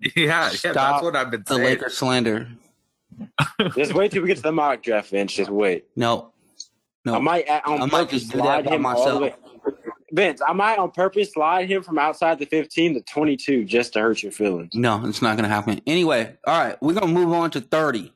[0.00, 1.60] yeah, yeah, Stop that's what I've been saying.
[1.62, 1.66] The.
[1.66, 2.48] Lakers slander.
[3.76, 5.32] Just wait till we get to the mock draft, Vince.
[5.34, 5.84] Just wait.
[5.96, 6.32] No.
[7.04, 7.14] No.
[7.14, 9.32] I might on I might purpose just do that slide by him all myself.
[10.12, 14.00] Vince, I might on purpose slide him from outside the 15 to 22 just to
[14.00, 14.70] hurt your feelings.
[14.74, 15.80] No, it's not going to happen.
[15.86, 18.12] Anyway, all right, we're going to move on to 30.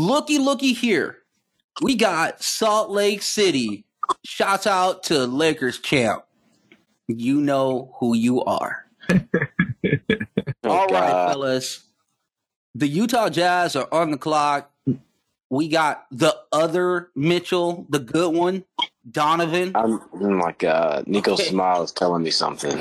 [0.00, 1.16] Looky, looky here.
[1.80, 3.86] We got Salt Lake City.
[4.26, 6.22] Shouts out to Lakers champ.
[7.08, 8.84] You know who you are.
[9.10, 9.18] Oh,
[10.64, 11.32] All right, God.
[11.32, 11.82] fellas.
[12.74, 14.70] The Utah Jazz are on the clock.
[15.48, 18.64] We got the other Mitchell, the good one,
[19.10, 19.72] Donovan.
[19.74, 21.06] I'm, oh my God.
[21.06, 21.48] Nico's Okay.
[21.50, 22.78] smile is telling me something.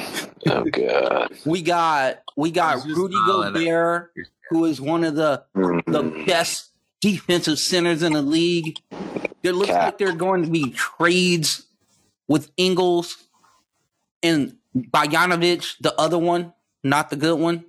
[0.48, 1.30] Oh, God.
[1.46, 4.14] We got we got Rudy smiling at- Gobert,
[4.50, 6.28] who is one of the the Mm.
[6.28, 8.78] best defensive centers in the league.
[9.42, 9.84] There looks Cap.
[9.84, 11.66] like they're going to be trades
[12.28, 13.18] with Ingles
[14.24, 17.66] and Bogdanovich, the other one, not the good one.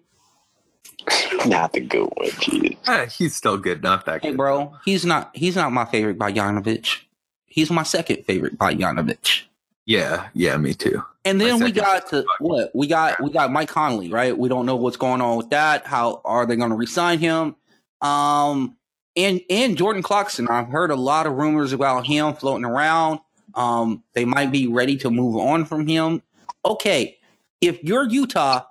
[1.46, 2.76] Not the good one, jeez.
[2.88, 4.36] Eh, he's still good, not that Hey, good.
[4.36, 7.02] bro, he's not he's not my favorite Bogdanovich.
[7.44, 9.42] He's my second favorite Bogdanovich.
[9.84, 11.04] Yeah, yeah, me too.
[11.24, 14.36] And then we got to what we got we got Mike Conley, right?
[14.36, 15.86] We don't know what's going on with that.
[15.86, 17.54] How are they going to resign him?
[18.00, 18.76] Um
[19.16, 23.20] and and Jordan Clarkson, I've heard a lot of rumors about him floating around.
[23.54, 26.22] Um they might be ready to move on from him.
[26.64, 27.18] Okay,
[27.60, 28.64] if you're Utah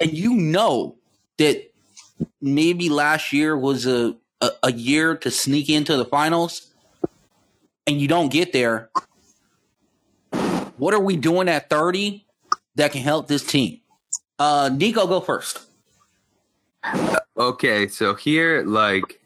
[0.00, 0.96] and you know
[1.38, 1.72] that
[2.40, 6.72] maybe last year was a, a, a year to sneak into the finals
[7.86, 8.90] and you don't get there,
[10.76, 12.24] what are we doing at 30
[12.76, 13.80] that can help this team?
[14.38, 15.60] Uh Nico, go first.
[17.36, 19.20] Okay, so here, like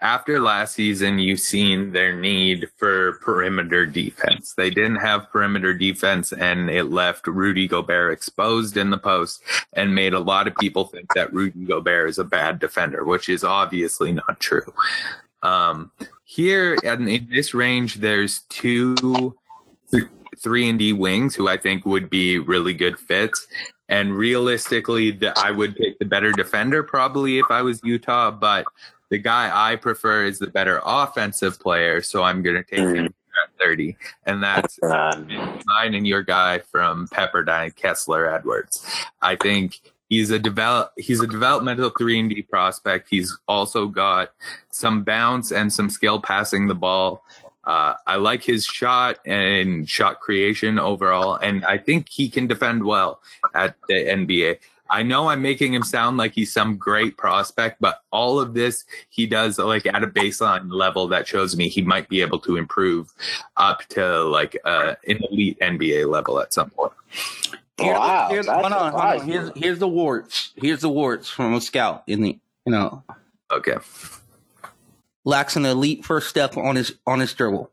[0.00, 4.54] after last season, you've seen their need for perimeter defense.
[4.54, 9.42] They didn't have perimeter defense, and it left Rudy Gobert exposed in the post
[9.72, 13.28] and made a lot of people think that Rudy Gobert is a bad defender, which
[13.28, 14.72] is obviously not true.
[15.42, 15.90] Um,
[16.24, 19.34] here and in this range, there's two
[19.90, 20.04] th-
[20.36, 23.48] three and D wings who I think would be really good fits.
[23.88, 28.66] And realistically, the, I would pick the better defender probably if I was Utah, but
[29.10, 33.06] the guy I prefer is the better offensive player, so I'm going to take him
[33.06, 33.96] at 30,
[34.26, 38.84] and that's mine and your guy from Pepperdine, Kessler Edwards.
[39.22, 43.08] I think he's a develop he's a developmental three and D prospect.
[43.10, 44.32] He's also got
[44.70, 47.24] some bounce and some skill passing the ball.
[47.64, 52.82] Uh, I like his shot and shot creation overall, and I think he can defend
[52.84, 53.20] well
[53.54, 54.58] at the NBA.
[54.90, 58.84] I know I'm making him sound like he's some great prospect, but all of this
[59.10, 62.56] he does like at a baseline level that shows me he might be able to
[62.56, 63.12] improve
[63.56, 66.92] up to like uh, an elite NBA level at some point.
[67.80, 69.28] Wow, here's, that's hold on, hold on.
[69.28, 70.52] Here's, here's the warts.
[70.56, 73.04] Here's the warts from a scout in the you know
[73.52, 73.76] Okay.
[75.24, 77.70] lacks an elite first step on his on his dribble.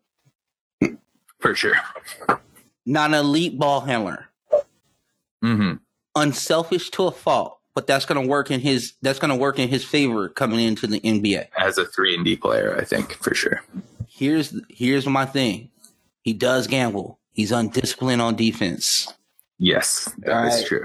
[1.40, 1.76] For sure.
[2.86, 4.28] Not an elite ball handler.
[5.42, 5.74] hmm
[6.16, 9.84] Unselfish to a fault, but that's gonna work in his that's gonna work in his
[9.84, 11.48] favor coming into the NBA.
[11.58, 13.64] As a three and D player, I think for sure.
[14.08, 15.72] Here's here's my thing.
[16.22, 17.20] He does gamble.
[17.32, 19.14] He's undisciplined on defense.
[19.60, 20.84] Yes, that is true.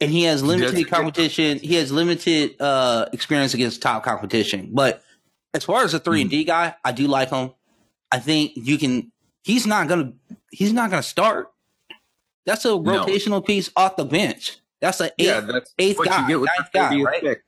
[0.00, 1.58] and he has limited Does- competition.
[1.58, 4.70] He has limited uh, experience against top competition.
[4.72, 5.02] But
[5.54, 7.52] as far as a three and D guy, I do like him.
[8.10, 9.10] I think you can.
[9.42, 10.12] He's not gonna.
[10.50, 11.48] He's not gonna start.
[12.44, 14.58] That's a rotational piece off the bench.
[14.80, 15.26] That's an eighth.
[15.26, 17.22] yeah, that's eighth what guy, you get with ninth the guy, 30th right?
[17.22, 17.44] pick.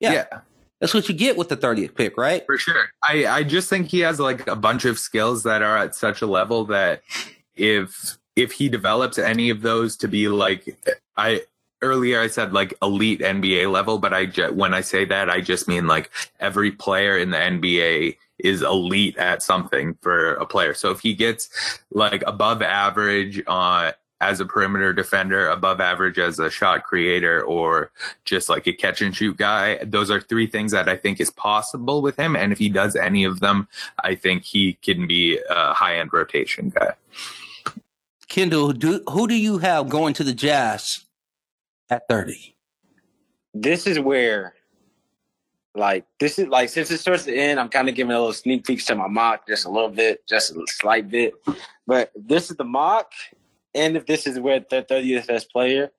[0.00, 0.12] Yeah.
[0.12, 0.40] yeah.
[0.80, 2.44] That's what you get with the thirtieth pick, right?
[2.46, 2.90] For sure.
[3.02, 6.22] I, I just think he has like a bunch of skills that are at such
[6.22, 7.02] a level that
[7.56, 10.78] if if he develops any of those to be like
[11.16, 11.42] I
[11.82, 15.40] earlier I said like elite NBA level, but I ju- when I say that I
[15.40, 20.74] just mean like every player in the NBA is elite at something for a player.
[20.74, 26.38] So if he gets like above average on as a perimeter defender, above average as
[26.38, 27.90] a shot creator, or
[28.24, 29.78] just like a catch and shoot guy.
[29.84, 32.34] Those are three things that I think is possible with him.
[32.36, 33.68] And if he does any of them,
[34.02, 36.94] I think he can be a high end rotation guy.
[38.28, 41.06] Kendall, do, who do you have going to the Jazz
[41.90, 42.54] at 30.
[43.54, 44.54] This is where,
[45.74, 48.32] like, this is like since it starts to end, I'm kind of giving a little
[48.32, 51.34] sneak peeks to my mock, just a little bit, just a slight bit.
[51.86, 53.12] But this is the mock,
[53.74, 55.90] and if this is where the 30th best player,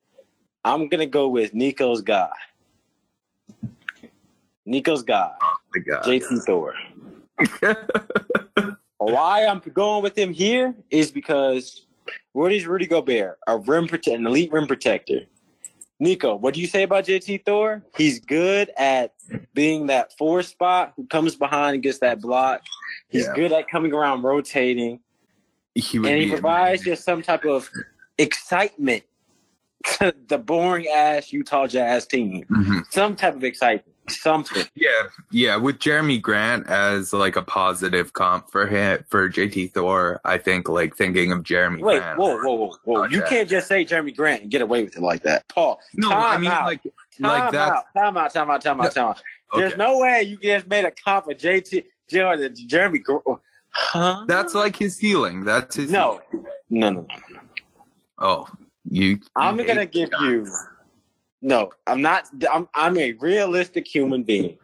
[0.64, 2.30] I'm gonna go with Nico's guy.
[4.66, 5.32] Nico's guy,
[5.74, 6.02] The guy.
[6.02, 6.74] JT Thor.
[8.98, 11.86] Why I'm going with him here is because
[12.34, 13.40] what is Rudy Gobert?
[13.48, 15.22] A rim prote- an elite rim protector.
[16.02, 17.84] Nico, what do you say about JT Thor?
[17.98, 19.14] He's good at
[19.54, 22.62] being that four spot who comes behind and gets that block.
[23.10, 23.34] He's Yeah.
[23.36, 25.00] good at coming around rotating.
[25.76, 27.70] He would and he be provides just some type of
[28.18, 29.04] excitement
[29.98, 32.44] to the boring ass Utah Jazz team.
[32.52, 32.84] Mhm.
[32.92, 33.86] Some type of excitement.
[34.10, 34.66] Something.
[34.74, 34.90] Yeah,
[35.30, 35.56] yeah.
[35.56, 40.68] With Jerami Grant as like a positive comp for him for JT Thor, I think
[40.68, 42.18] like thinking of Jerami Wait, Grant.
[42.18, 43.04] whoa, whoa, whoa, whoa.
[43.06, 45.48] You can't just say Jerami Grant and get away with it like that.
[45.48, 45.80] Paul.
[45.94, 46.66] No, I mean out.
[46.66, 46.82] like
[47.20, 47.84] like that.
[47.96, 49.22] Time out, time out, time out, time out.
[49.54, 49.78] There's Okay.
[49.84, 53.18] no way you just made a comp of JT Jer- Jerami Gr-
[53.72, 54.26] Huh?
[54.28, 55.46] That's like his healing.
[55.46, 56.22] That's his no.
[56.70, 57.40] No, no, no.
[58.20, 58.48] Oh,
[58.90, 59.20] you.
[59.36, 60.30] I'm you gonna give the guy.
[60.30, 60.48] you
[61.42, 64.58] no, I'm not I'm I'm a realistic human being.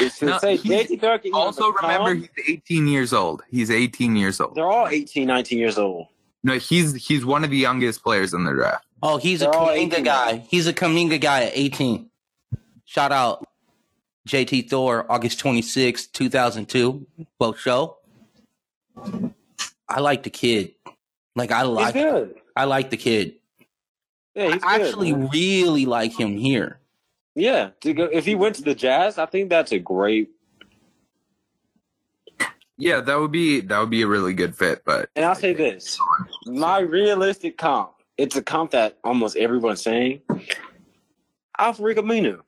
[0.00, 3.42] It's No, say he's- JT Also, become- remember he's 18 years old.
[3.50, 4.54] He's 18 years old.
[4.54, 6.06] they're all 18, 19 years old.
[6.44, 8.84] No, he's he's one of the youngest players in the draft.
[9.02, 10.04] Oh, he's a They're all Kuminga 18.
[10.04, 10.36] guy.
[10.48, 12.08] He's a Kuminga guy at 18.
[12.84, 13.46] Shout out
[14.28, 17.06] JT Thor, August 26, 2002.
[17.38, 17.96] Well, show.
[19.88, 20.74] I like the kid.
[21.36, 21.96] Like I like.
[22.56, 23.34] I like the kid.
[24.34, 25.28] Yeah, he's I good, actually man.
[25.28, 26.78] really like him here.
[27.34, 30.30] Yeah, to go, if he went to the Jazz, I think that's a great.
[32.76, 34.82] Yeah, that would be that would be a really good fit.
[34.84, 35.98] But And I'll say this:
[36.46, 37.92] my realistic comp.
[38.16, 40.20] It's a comp that almost everyone's saying.
[41.58, 42.40] Alfred Aminu.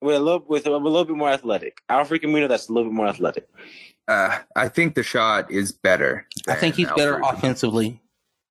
[0.00, 1.82] With a little, with a, little bit more athletic.
[1.88, 3.48] Alfred Aminu, that's a little bit more athletic.
[4.08, 6.26] Uh, I think the shot is better.
[6.48, 8.00] I think than he's better offensively.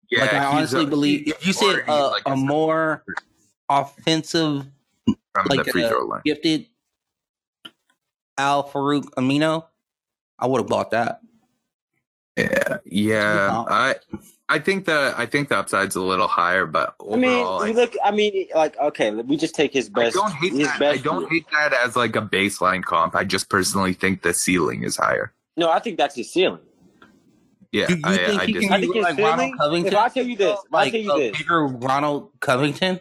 [0.09, 3.03] Yeah, like I honestly a- believe if you said a, like a more
[3.67, 4.65] offensive,
[5.05, 6.21] from like the free a throw line.
[6.23, 6.67] gifted
[8.37, 9.65] Al Farouk Amino,
[10.39, 11.21] I would have bought that.
[12.37, 13.65] Yeah, yeah.
[13.67, 13.95] I
[14.47, 17.71] I think the I think the upside's a little higher, but I mean, overall, we
[17.71, 17.93] I, look.
[18.05, 19.99] I mean, like, okay, we just take his best.
[19.99, 20.15] I best.
[20.15, 20.79] don't hate his that.
[20.79, 21.29] best I don't year.
[21.31, 23.15] hate that as like a baseline comp.
[23.15, 25.33] I just personally think the ceiling is higher.
[25.57, 26.59] No, I think that's his ceiling.
[27.71, 29.39] Yeah, Do you I, think I he just can I be think his like Ronald
[29.39, 29.93] ceiling- Covington?
[29.93, 32.99] if I tell you this, if I like tell you a this- bigger Ronald Covington.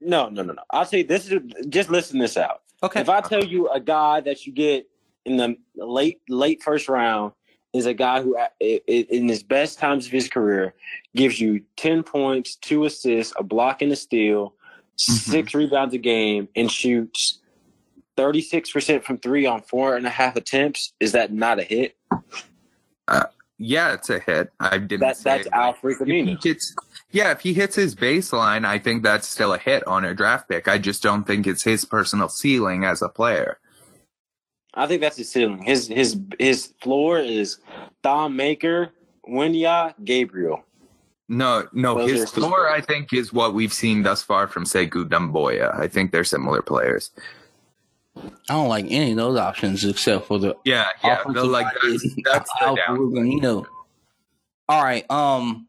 [0.00, 0.62] No, no, no, no.
[0.70, 2.62] I'll tell you this is just listen this out.
[2.82, 4.86] Okay, If I tell you a guy that you get
[5.24, 7.32] in the late late first round
[7.74, 10.74] is a guy who i- i- in his best times of his career
[11.14, 14.54] gives you 10 points, two assists, a block and a steal,
[14.96, 15.12] mm-hmm.
[15.12, 17.40] six rebounds a game, and shoots
[18.16, 21.96] 36% from three on four and a half attempts, is that not a hit?
[23.08, 23.24] Uh,
[23.58, 24.52] yeah, it's a hit.
[24.60, 25.00] I didn't.
[25.00, 26.56] That, say, that's Alfred if he
[27.10, 30.48] yeah, if he hits his baseline, I think that's still a hit on a draft
[30.48, 30.68] pick.
[30.68, 33.58] I just don't think it's his personal ceiling as a player.
[34.74, 35.62] I think that's his ceiling.
[35.62, 37.58] His his his floor is
[38.02, 38.90] Thon Maker,
[39.28, 40.64] Wenyen, Gabriel.
[41.30, 42.68] No, no, Those his his floor.
[42.68, 45.78] I think, is what we've seen thus far from Sekou Doumbouya.
[45.78, 47.10] I think they're similar players.
[48.48, 51.66] I don't like any of those options except for the Yeah, yeah, offensive they're like
[51.74, 52.98] that's, minded that's the Al down.
[52.98, 53.66] Farouq Aminu.
[54.68, 55.66] All right, um,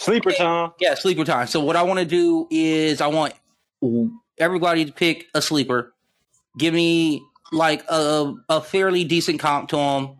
[0.00, 0.72] Sleeper time.
[0.80, 1.46] yeah, sleeper time.
[1.46, 3.34] So what I want to do is I want
[4.38, 5.94] everybody to pick a sleeper.
[6.58, 7.22] Give me
[7.52, 10.16] like a a fairly decent comp to them,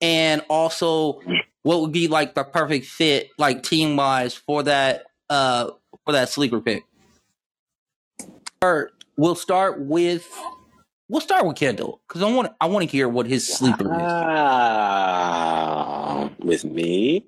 [0.00, 1.20] and also
[1.62, 5.70] what would be like the perfect fit, like team wise, for that uh
[6.04, 6.84] for that sleeper pick.
[8.62, 10.30] Or we'll start with
[11.08, 14.02] we'll start with Kendall because I want I want to hear what his sleeper is.
[14.98, 15.50] Ah,
[16.38, 17.26] with me.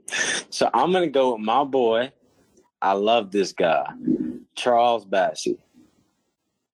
[0.50, 2.12] So I'm gonna go with my boy.
[2.80, 3.92] I love this guy,
[4.54, 5.58] Charles Bassey.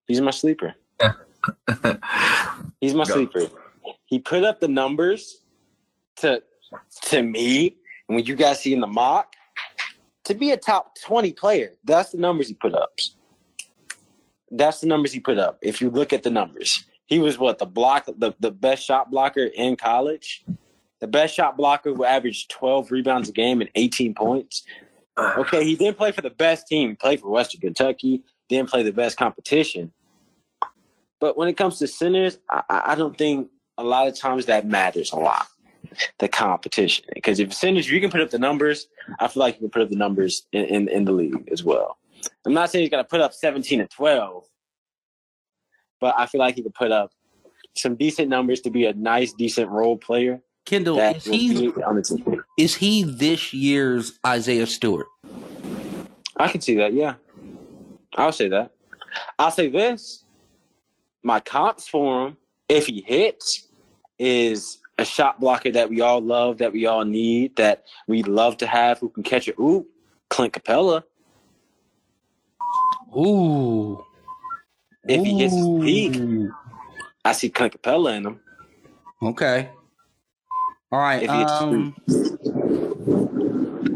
[0.06, 0.74] He's my sleeper.
[2.80, 3.14] He's my Go.
[3.14, 3.46] sleeper.
[4.06, 5.38] He put up the numbers
[6.16, 6.42] to
[7.06, 7.76] to me,
[8.08, 9.34] and when you guys see in the mock,
[10.24, 12.90] to be a top 20 player, that's the numbers he put up.
[14.56, 15.58] That's the numbers he put up.
[15.62, 19.10] If you look at the numbers, he was what the block the, the best shot
[19.10, 20.44] blocker in college.
[21.00, 24.62] The best shot blocker who averaged 12 rebounds a game and 18 points.
[25.16, 25.36] Ah.
[25.38, 26.90] Okay, he didn't play for the best team.
[26.90, 28.22] He played for Western Kentucky.
[28.48, 29.92] Didn't play the best competition.
[31.20, 34.66] But when it comes to centers, I, I don't think a lot of times that
[34.66, 35.46] matters a lot.
[36.18, 38.86] The competition, because if centers, you can put up the numbers.
[39.20, 41.62] I feel like you can put up the numbers in, in, in the league as
[41.62, 41.98] well.
[42.46, 44.44] I'm not saying he's gonna put up 17 and 12,
[46.00, 47.10] but I feel like he could put up
[47.76, 50.40] some decent numbers to be a nice, decent role player.
[50.64, 55.06] Kendall, is he on the is he this year's Isaiah Stewart?
[56.36, 56.94] I can see that.
[56.94, 57.14] Yeah,
[58.16, 58.72] I'll say that.
[59.38, 60.24] I'll say this:
[61.22, 62.36] my comps for him,
[62.68, 63.68] if he hits,
[64.18, 68.56] is a shot blocker that we all love, that we all need, that we love
[68.58, 69.56] to have, who can catch it.
[69.58, 69.86] Ooh,
[70.30, 71.02] Clint Capela.
[73.16, 74.04] Ooh.
[75.06, 76.48] If he gets his peak,
[77.24, 78.40] I see Clint Capela in him.
[79.22, 79.70] Okay.
[80.90, 81.22] All right.
[81.22, 81.94] If he hits Um,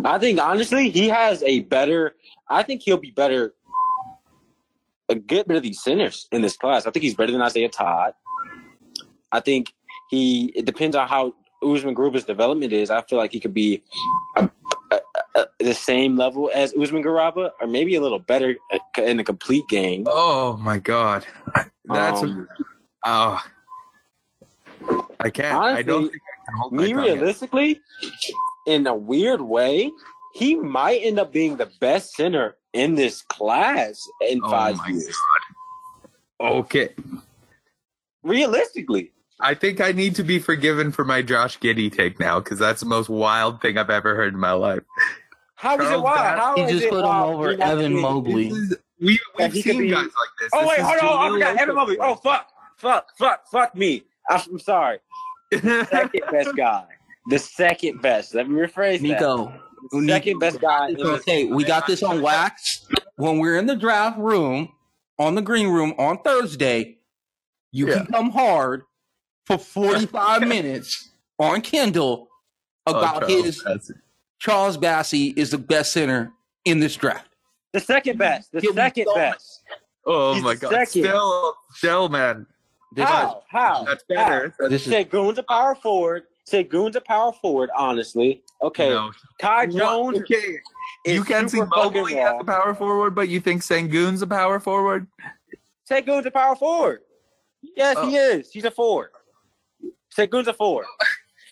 [0.04, 2.14] I think honestly, he has a better.
[2.48, 3.54] I think he'll be better.
[5.08, 6.86] A good bit of these centers in this class.
[6.86, 8.12] I think he's better than Isaiah Todd.
[9.32, 9.72] I think
[10.10, 10.52] he.
[10.54, 12.90] It depends on how Usman Garuba's development is.
[12.90, 13.82] I feel like he could be
[14.36, 14.50] a,
[15.59, 18.57] the same level as Usman Garuba, or maybe a little better
[18.97, 20.05] in the complete game.
[20.07, 21.26] Oh my god,
[21.84, 22.49] that's Um,
[23.05, 23.43] oh.
[25.20, 25.57] I can't.
[25.57, 27.80] I don't think I can hold my me realistically,
[28.66, 29.91] in a weird way,
[30.34, 34.89] he might end up being the best center in this class in Oh five my
[34.89, 35.16] years.
[36.41, 36.49] god.
[36.59, 36.91] Okay.
[38.22, 42.59] Realistically, I think I need to be forgiven for my Josh Giddey take now because
[42.59, 44.82] that's the most wild thing I've ever heard in my life.
[45.59, 46.16] How is it Charles wild?
[46.16, 48.48] Bass- How he is just it put him over You're Evan being- Mobley.
[48.48, 50.50] Is- we we've he could seen be- guys like this.
[50.52, 51.02] Oh This wait, hold on!
[51.02, 51.98] I Jaleel forgot Evan Mobley.
[52.00, 54.02] Oh fuck, fuck, fuck, fuck me.
[54.30, 54.98] I'm sorry.
[55.52, 56.84] Second best guy.
[57.30, 58.34] The second best.
[58.34, 59.02] Let me rephrase that.
[59.02, 59.52] Nico.
[60.06, 60.88] Second best guy.
[60.88, 61.44] In It's the, okay.
[61.44, 62.86] We got this on wax.
[63.16, 64.68] When we're in the draft room,
[65.18, 66.98] on the green room on Thursday,
[67.72, 67.98] you Yeah.
[67.98, 68.82] can come hard
[69.46, 72.28] for 45 minutes on Kindle
[72.86, 73.92] Oh, about Charles his Bassey.
[74.39, 76.32] Charles Bassey is the best center
[76.64, 77.28] in this draft.
[77.72, 78.53] the second best.
[78.53, 79.62] The He'll be second so- best.
[80.07, 80.70] Oh He's my god.
[80.70, 81.03] second.
[81.05, 82.47] Still, still, man.
[82.95, 83.43] This, How?
[83.49, 83.84] How?
[83.84, 84.14] That's How?
[84.14, 84.55] better.
[84.59, 86.22] That's, this is Sengun's a power forward.
[86.51, 87.68] Sengun's a power forward.
[87.76, 88.89] Honestly, okay.
[88.89, 89.12] no.
[89.39, 90.18] Ty Jones.
[90.20, 90.61] Okay.
[91.05, 94.22] is You can see super fucking Mobley as a power forward, but you think Sengun's
[94.22, 95.07] a power forward?
[95.91, 97.01] Sengun's a power forward.
[97.76, 98.09] Yes, Oh.
[98.09, 98.51] he is.
[98.51, 99.11] He's a forward.
[100.16, 100.86] Sengun's a forward.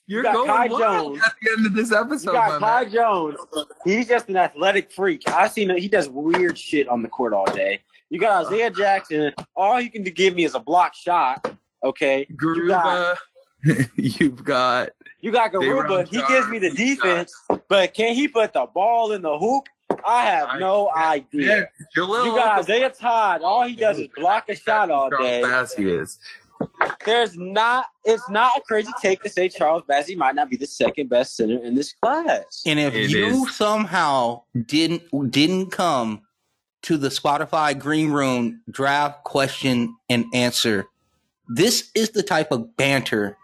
[0.08, 1.20] You're got going Kai Jones.
[1.24, 2.30] at the end of this episode.
[2.30, 2.92] You got my Ty man.
[2.92, 3.36] Jones.
[3.84, 5.28] He's just an athletic freak.
[5.28, 5.76] I seen him.
[5.78, 7.80] He does weird shit on the court all day.
[8.08, 9.32] You got Isaiah Jackson.
[9.56, 11.52] All you can give me is a block shot.
[11.82, 12.26] Okay.
[12.40, 13.18] You got,
[13.96, 14.90] You've got
[15.20, 16.06] you got Garuba.
[16.06, 16.98] He gives me the Sharpe.
[16.98, 17.34] Got- defense,
[17.68, 19.64] but can he put the ball in the hoop?
[20.04, 21.68] I have I- no yeah, idea.
[21.96, 22.58] Jalil You got Okafor.
[22.60, 23.42] Isaiah Todd.
[23.42, 25.82] All he does is block a shot all Charles day.
[25.82, 26.18] he is.
[27.04, 27.86] There's not.
[28.04, 31.36] It's not a crazy take to say Charles Bassey might not be the second best
[31.36, 32.62] center in this class.
[32.66, 33.56] And if It you is.
[33.56, 36.22] somehow didn't didn't come
[36.82, 40.86] to the Spotify Green Room draft question and answer,
[41.48, 43.36] this is the type of banter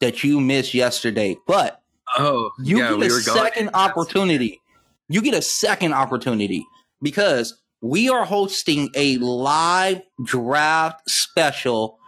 [0.00, 1.36] that you missed yesterday.
[1.46, 1.82] But
[2.18, 3.38] Oh, you yeah, get we a were going.
[3.44, 4.60] second opportunity.
[5.08, 6.66] You get a second opportunity
[7.02, 11.98] because we are hosting a live draft special,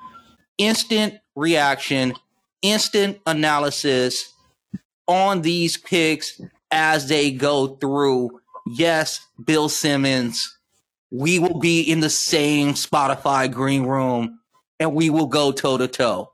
[0.59, 2.15] instant reaction,
[2.63, 4.33] instant analysis
[5.07, 6.41] on these picks
[6.71, 8.41] as they go through.
[8.67, 10.57] Yes, Bill Simmons,
[11.11, 14.39] we will be in the same Spotify green room
[14.81, 16.33] and we will go toe to toe.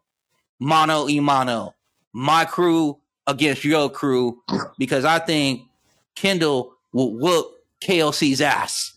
[0.60, 1.74] Mano y mano.
[2.12, 4.42] My crew against your crew
[4.78, 5.62] because I think
[6.16, 7.46] Kendall will whoop
[7.80, 8.94] KLC's ass.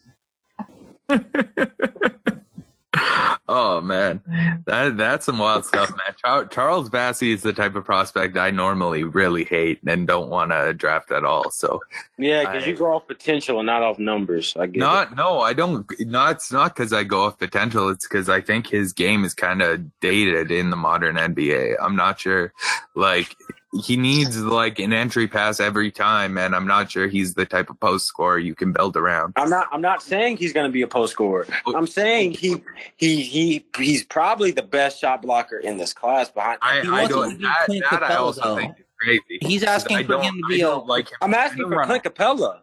[3.53, 4.21] Oh man,
[4.65, 6.15] that that's some wild stuff, man.
[6.23, 10.51] Char- Charles Bassey is the type of prospect I normally really hate and don't want
[10.51, 11.51] to draft at all.
[11.51, 11.81] So
[12.17, 14.55] Yeah, because you go off potential and not off numbers.
[14.57, 14.79] I get it.
[14.79, 15.85] not no, I don't.
[15.99, 17.89] Not it's not because I go off potential.
[17.89, 21.75] It's because I think his game is kind of dated in the modern NBA.
[21.81, 22.53] I'm not sure,
[22.95, 23.35] like.
[23.73, 27.69] He needs like an entry pass every time, and I'm not sure he's the type
[27.69, 29.31] of post scorer you can build around.
[29.37, 29.67] I'm not.
[29.71, 31.47] I'm not saying he's going to be a post scorer.
[31.67, 32.61] I'm saying he
[32.97, 36.29] he he he's probably the best shot blocker in this class.
[36.29, 37.37] Behind, I, He I don't.
[37.37, 38.55] be That, Clint that I also though.
[38.57, 39.37] think is crazy.
[39.41, 41.17] He's asking for him to be a like him.
[41.21, 41.85] I'm asking for.
[41.85, 42.59] Clint Capela.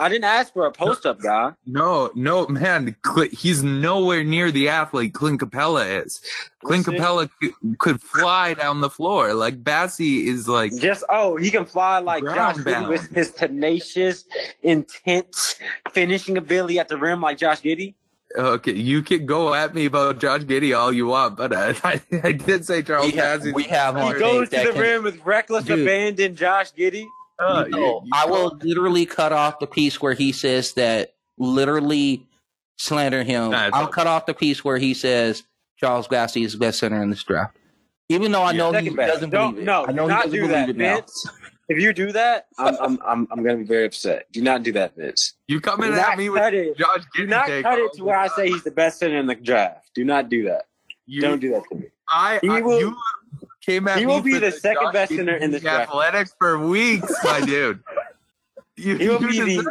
[0.00, 1.52] I didn't ask for a post up guy.
[1.66, 2.96] No, no, man.
[3.32, 6.22] He's nowhere near the athlete Clint Capela is.
[6.64, 7.00] Clint Listen.
[7.04, 7.30] Capela
[7.78, 9.34] could fly down the floor.
[9.34, 10.74] Like Bassey is like.
[10.78, 14.24] Just oh, he can fly like Josh Ground Giddey with his tenacious,
[14.62, 15.56] intense
[15.92, 17.94] finishing ability at the rim, like Josh Giddey.
[18.38, 22.00] Okay, you can go at me about Josh Giddey all you want, but uh, I,
[22.22, 23.52] I did say Charles We have- Bassey.
[23.52, 25.80] we have He goes to the can- rim with reckless Dude.
[25.80, 26.36] abandon.
[26.36, 27.06] Josh Giddey.
[27.40, 30.72] Uh, No, you- you I call- will literally cut off the piece where he says
[30.74, 32.26] that literally
[32.78, 33.50] slander him.
[33.50, 35.42] Nah, I'll all- cut off the piece where he says
[35.76, 37.56] Charles Bassey is the best center in this draft.
[38.08, 39.12] Even though I know he Second best.
[39.14, 39.66] doesn't Don't- believe it.
[39.66, 40.94] no, I know do he not doesn't do believe that, it now.
[40.96, 41.26] Vince.
[41.68, 44.26] If you do that, I'm I'm I'm, I'm gonna be very upset.
[44.32, 45.34] Do not do that, Vince.
[45.46, 46.76] You coming Do at not me with it.
[46.76, 49.26] Josh Do not take cut it to where I say he's the best center in
[49.26, 49.88] the draft.
[49.94, 50.64] Do not do that.
[51.06, 51.86] You, Don't do that to me.
[52.08, 52.96] I, I will- you
[53.60, 55.66] came at he will be the second Josh best center in the.
[55.68, 57.82] Athletics for weeks, my dude.
[58.76, 59.70] You, He will you be the-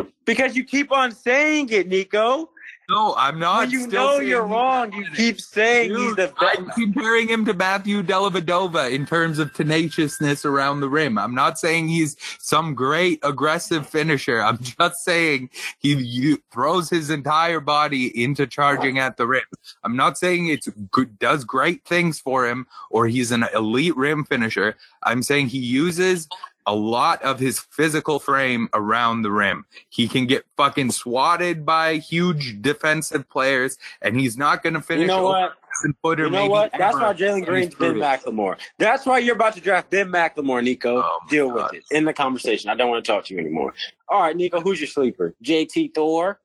[0.00, 0.06] it.
[0.24, 2.50] Because you keep on saying it, Nico.
[2.90, 3.60] No, I'm not.
[3.60, 7.54] when you know you're wrong, you keep saying he's Dude, the I'm comparing him to
[7.54, 11.16] Matthew Dellavedova in terms of tenaciousness around the rim.
[11.16, 14.42] I'm not saying he's some great aggressive finisher.
[14.42, 19.44] I'm just saying he you, throws his entire body into charging at the rim.
[19.84, 24.24] I'm not saying it's good, does great things for him or he's an elite rim
[24.24, 24.76] finisher.
[25.04, 26.28] I'm saying he uses
[26.66, 29.64] a lot of his physical frame around the rim.
[29.88, 35.02] He can get fucking swatted by huge defensive players, and he's not going to finish
[35.02, 35.54] You know what?
[36.02, 36.24] footer.
[36.24, 36.72] You know what?
[36.76, 37.94] That's why Jalen Green's Ben.
[37.94, 38.56] McLemore.
[38.78, 40.98] That's why you're about to draft Ben McLemore, Nico.
[40.98, 41.72] Oh Deal God.
[41.72, 42.70] with it in the conversation.
[42.70, 43.74] I don't want to talk to you anymore.
[44.08, 45.34] All right, Nico, who's your sleeper?
[45.42, 46.38] JT Thor.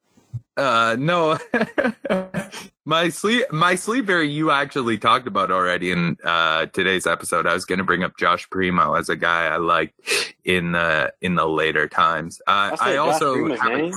[0.57, 1.37] Uh, no,
[2.85, 4.21] my sleep, my sleeper.
[4.21, 7.45] You actually talked about already in uh today's episode.
[7.45, 9.99] I was going to bring up Josh Primo as a guy I liked
[10.45, 12.41] in the in the later times.
[12.47, 13.93] Uh, I, I also, Freeman's haven't- name.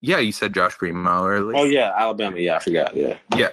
[0.00, 1.56] yeah, you said Josh Primo earlier.
[1.58, 2.38] Oh yeah, Alabama.
[2.38, 2.94] Yeah, I forgot.
[2.96, 3.16] Yeah.
[3.36, 3.50] Yeah.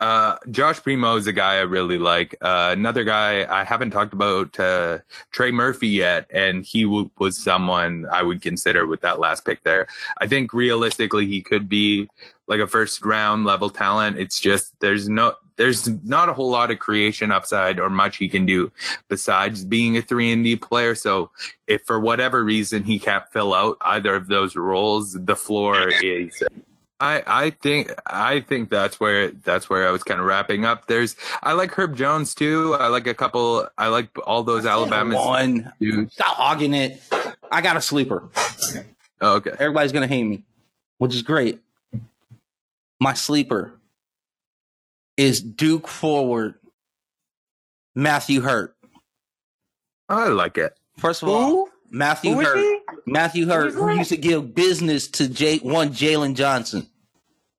[0.00, 2.34] Uh, Josh Primo is a guy I really like.
[2.40, 4.98] Uh, another guy I haven't talked about, uh,
[5.30, 9.62] Trey Murphy yet, and he w- was someone I would consider with that last pick
[9.62, 9.86] there.
[10.20, 12.08] I think realistically he could be
[12.48, 14.18] like a first round level talent.
[14.18, 18.28] It's just there's no there's not a whole lot of creation upside or much he
[18.28, 18.72] can do
[19.08, 20.94] besides being a three and D player.
[20.94, 21.30] So
[21.66, 26.42] if for whatever reason he can't fill out either of those roles, the floor is
[27.04, 30.86] I, I think I think that's where that's where I was kind of wrapping up.
[30.86, 32.74] There's I like Herb Jones too.
[32.80, 33.68] I like a couple.
[33.76, 35.70] I like all those Alabama One.
[35.78, 36.14] dudes.
[36.14, 37.02] Stop hogging it.
[37.52, 38.30] I got a sleeper.
[39.20, 40.44] Oh, okay, Everybody's gonna hate me,
[40.98, 41.60] which is great.
[43.00, 43.78] My sleeper
[45.18, 46.54] is Duke forward
[47.94, 48.74] Matthew Hurt.
[50.08, 50.74] I like it.
[50.98, 52.56] First of all, Matthew Who is Hurt.
[52.58, 52.80] he?
[53.06, 56.86] Matthew Hurt, who used to give business to J- one Jalen Johnson.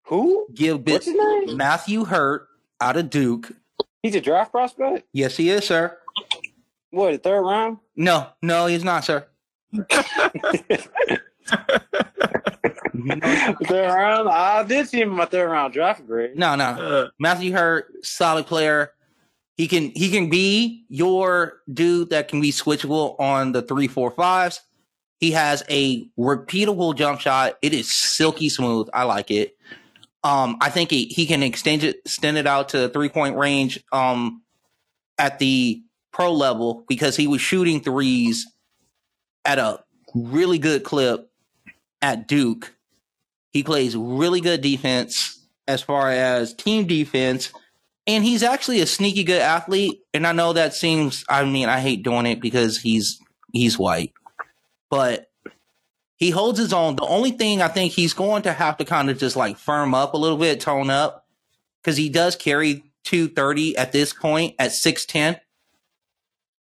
[0.08, 0.48] Who?
[0.54, 1.58] Give What's his name?
[1.58, 2.48] Matthew Hurt
[2.80, 3.52] out of Duke.
[4.04, 5.08] He's a draft prospect.
[5.14, 5.98] Yes, he is, sir.
[6.92, 7.12] What?
[7.12, 7.78] The third round?
[7.96, 9.26] No, no, he's not, sir.
[13.66, 14.30] third round.
[14.30, 16.38] I did see him in my third round draft grade.
[16.38, 16.66] No, no.
[16.66, 18.92] Uh, Matthew Hurt, solid player.
[19.58, 24.12] He can he can be your dude that can be switchable on the three, four,
[24.12, 24.62] fives.
[25.20, 27.58] He has a repeatable jump shot.
[27.62, 28.90] It is silky smooth.
[28.94, 29.58] I like it.
[30.26, 33.38] Um, I think he, he can extend it extend it out to the three point
[33.38, 34.42] range um
[35.20, 38.48] at the pro level because he was shooting threes
[39.46, 39.84] at a
[40.16, 41.30] really good clip
[42.02, 42.74] at Duke.
[43.52, 47.52] He plays really good defense as far as team defense.
[48.08, 50.02] And he's actually a sneaky good athlete.
[50.14, 53.20] And I know that seems I mean, I hate doing it because he's
[53.54, 54.12] he's white.
[54.90, 55.28] But
[56.18, 56.96] he holds his own.
[56.96, 59.94] The only thing I think he's going to have to kind of just like firm
[59.94, 61.26] up a little bit, tone up,
[61.82, 65.40] because he does carry 230 at this point at 6'10.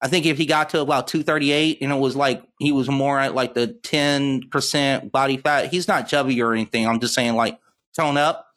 [0.01, 3.17] I think if he got to about 238 and it was like he was more
[3.19, 6.87] at like the 10% body fat, he's not chubby or anything.
[6.87, 7.57] I'm just saying like
[7.97, 8.47] tone up.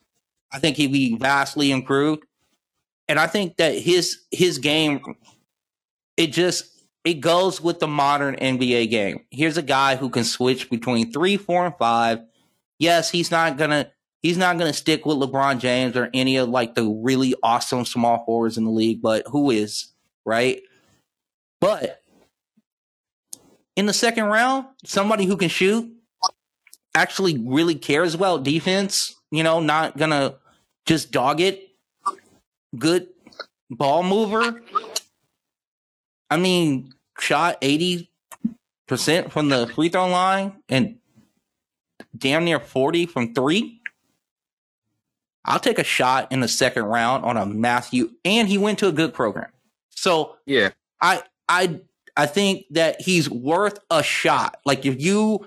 [0.52, 2.24] I think he'd be vastly improved.
[3.08, 5.00] And I think that his his game
[6.16, 6.77] it just
[7.08, 9.20] it goes with the modern NBA game.
[9.30, 12.20] Here's a guy who can switch between three, four, and five.
[12.78, 13.90] Yes, he's not gonna
[14.20, 18.26] he's not gonna stick with LeBron James or any of like the really awesome small
[18.26, 19.94] forwards in the league, but who is,
[20.26, 20.60] right?
[21.62, 22.02] But
[23.74, 25.90] in the second round, somebody who can shoot
[26.94, 30.34] actually really cares about defense, you know, not gonna
[30.84, 31.70] just dog it.
[32.78, 33.08] Good
[33.70, 34.60] ball mover.
[36.28, 38.08] I mean, shot 80%
[39.30, 40.98] from the free throw line and
[42.16, 43.80] damn near 40 from three.
[45.44, 48.88] I'll take a shot in the second round on a Matthew, and he went to
[48.88, 49.50] a good program.
[49.90, 50.70] So yeah,
[51.00, 51.80] I I
[52.16, 54.58] I think that he's worth a shot.
[54.66, 55.46] Like if you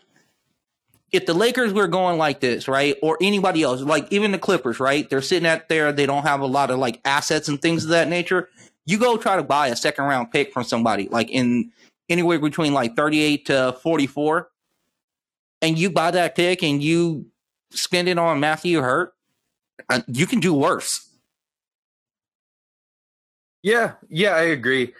[1.11, 2.95] if the Lakers were going like this, right?
[3.03, 5.09] Or anybody else, like even the Clippers, right?
[5.09, 7.91] They're sitting at there, they don't have a lot of like assets and things of
[7.91, 8.49] that nature.
[8.85, 11.71] You go try to buy a second round pick from somebody, like in
[12.09, 14.49] anywhere between like 38 to 44.
[15.61, 17.25] and you buy that pick and you
[17.69, 19.13] spend it on Matthew Hurt,
[19.89, 21.07] uh, you can do worse.
[23.63, 24.93] Yeah, yeah, I agree.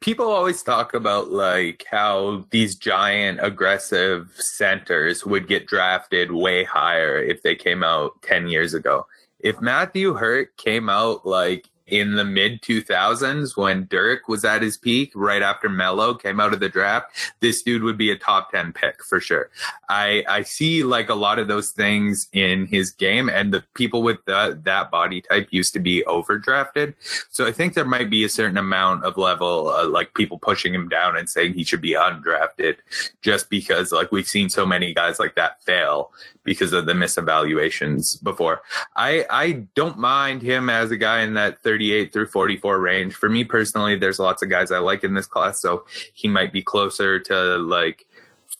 [0.00, 7.18] People always talk about like how these giant aggressive centers would get drafted way higher
[7.22, 9.06] if they came out 10 years ago.
[9.40, 14.76] If Matthew Hurt came out like in the mid 2000s when Dirk was at his
[14.76, 17.10] peak, right after Melo came out of the draft,
[17.40, 19.50] this dude would be a top 10 pick for sure.
[19.88, 24.02] I, I see like a lot of those things in his game, and the people
[24.02, 26.94] with the, that body type used to be overdrafted.
[27.30, 30.74] So I think there might be a certain amount of level, uh, like people pushing
[30.74, 32.76] him down and saying he should be undrafted
[33.22, 36.12] just because like we've seen so many guys like that fail
[36.44, 38.62] because of the misevaluations before.
[38.96, 43.14] I I don't mind him as a guy in that 38 through 44 range.
[43.14, 46.52] For me personally, there's lots of guys I like in this class, so he might
[46.52, 48.04] be closer to like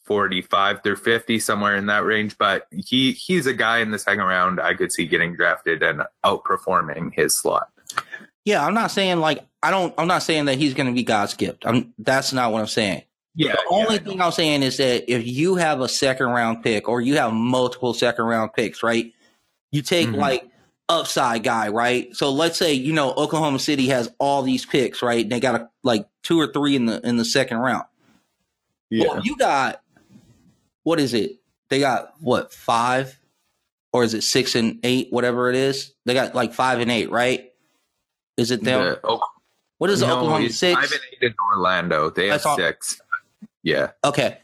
[0.04, 4.24] 45 through 50 somewhere in that range but he he's a guy in the second
[4.24, 7.68] round i could see getting drafted and outperforming his slot
[8.46, 9.92] Yeah, I'm not saying like I don't.
[9.98, 11.66] I'm not saying that he's going to be God's gift.
[11.66, 13.02] I'm, that's not what I'm saying.
[13.34, 16.88] yeah The only thing I'm saying is that if you have a second round pick
[16.88, 19.12] or you have multiple second round picks, right?
[19.72, 20.16] You take Mhm.
[20.16, 20.48] like
[20.88, 22.14] upside guy, right?
[22.16, 25.28] So let's say you know Oklahoma City has all these picks, right?
[25.28, 27.84] They got a, like two or three in the in the second round.
[28.90, 29.82] Well, you got
[30.82, 31.32] what is it?
[31.68, 33.18] They got what five,
[33.92, 35.12] or is it six and eight?
[35.12, 37.52] Whatever it is, they got like five and eight, right?
[38.36, 38.82] Is it them?
[38.82, 39.22] The Oak-
[39.76, 40.80] what is no, Oklahoma it's six?
[40.80, 42.10] Five and eight in Orlando.
[42.10, 43.00] They have That's all- six.
[43.62, 43.90] Yeah.
[44.04, 44.38] Okay.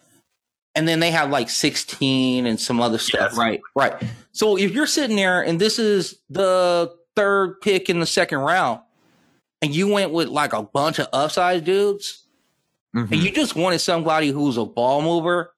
[0.77, 3.31] And then they have like 16 and some other stuff.
[3.33, 3.39] Yes.
[3.39, 3.61] Right.
[3.77, 3.95] Right.
[4.33, 8.81] So if you're sitting there and this is the third pick in the second round
[9.63, 12.25] and you went with like a bunch of upside dudes
[12.95, 13.13] Mhm.
[13.13, 15.55] and you just wanted somebody who's a ball mover,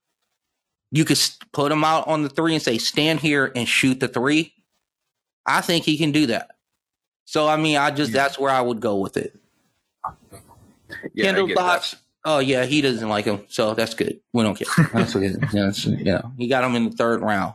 [0.90, 1.18] you could
[1.52, 4.52] put him out on the three and say, stand here and shoot the three.
[5.46, 6.50] I think he can do that.
[7.24, 8.22] So, I mean, I just, Yeah.
[8.22, 9.34] that's where I would go with it.
[11.14, 11.94] yeah, Kendall get that.
[12.26, 12.36] Thoughts.
[12.36, 14.18] Oh yeah, he doesn't like him, so that's good.
[14.32, 14.88] We don't care.
[14.92, 15.38] That's good.
[15.52, 17.54] Yeah, that's- you know, he got him in the third round,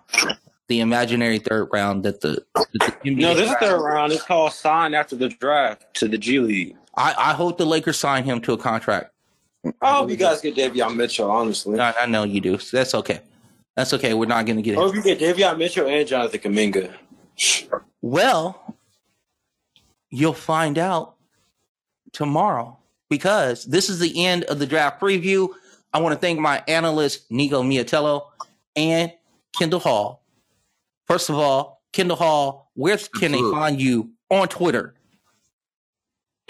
[0.67, 2.71] the imaginary third round that the, that
[3.03, 4.13] the NBA No, this is draft- third round.
[4.13, 6.75] It's called sign after the draft to the G League.
[6.95, 9.11] I, I hope the Lakers sign him to a contract.
[9.81, 11.79] I hope you guys get Davion Mitchell, honestly.
[11.79, 12.57] I, I know you do.
[12.57, 13.19] So that's okay.
[13.75, 14.13] That's okay.
[14.13, 14.83] We're not going to get I it.
[14.85, 16.93] hope you get Davion Mitchell and Jonathan Kuminga.
[18.01, 18.75] Well,
[20.09, 21.15] you'll find out
[22.11, 22.77] tomorrow
[23.11, 25.49] because this is the end of the draft preview.
[25.93, 28.27] I want to thank my analyst, Nico Miatello
[28.75, 29.11] and
[29.59, 30.23] Kendall Hall.
[31.07, 34.95] First of all, Kendall Hall, where can they find you on Twitter?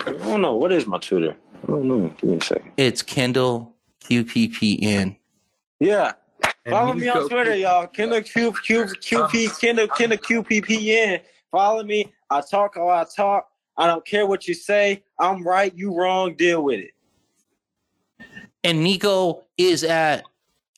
[0.05, 0.55] I don't know.
[0.55, 1.35] What is my Twitter?
[1.63, 2.13] I don't know.
[2.21, 2.71] Give me a second.
[2.77, 3.75] It's Kendall
[4.05, 5.17] QPPN.
[5.79, 6.13] Yeah.
[6.63, 7.87] And Follow me on go- Twitter, y'all.
[7.87, 11.21] Kendall Q, Q, QP, Kendall, Kendall QPPN.
[11.51, 12.13] Follow me.
[12.29, 13.50] I talk how I talk.
[13.81, 15.03] I don't care what you say.
[15.17, 15.75] I'm right.
[15.75, 16.35] You wrong.
[16.35, 16.91] Deal with it.
[18.63, 20.23] And Nico is at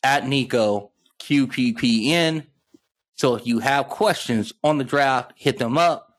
[0.04, 0.90] at Nico
[1.20, 2.46] QPPN.
[3.18, 6.18] So if you have questions on the draft, hit them up.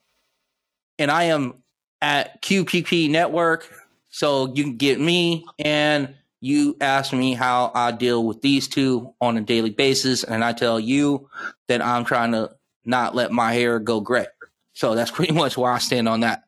[0.99, 1.55] And I am
[2.03, 3.67] at QPP Network.
[4.09, 9.11] So you can get me and you ask me how I deal with these two
[9.19, 10.23] on a daily basis.
[10.23, 11.31] And I tell you
[11.67, 12.51] that I'm trying to
[12.85, 14.27] not let my hair go gray.
[14.73, 16.44] So that's pretty much where I stand on that.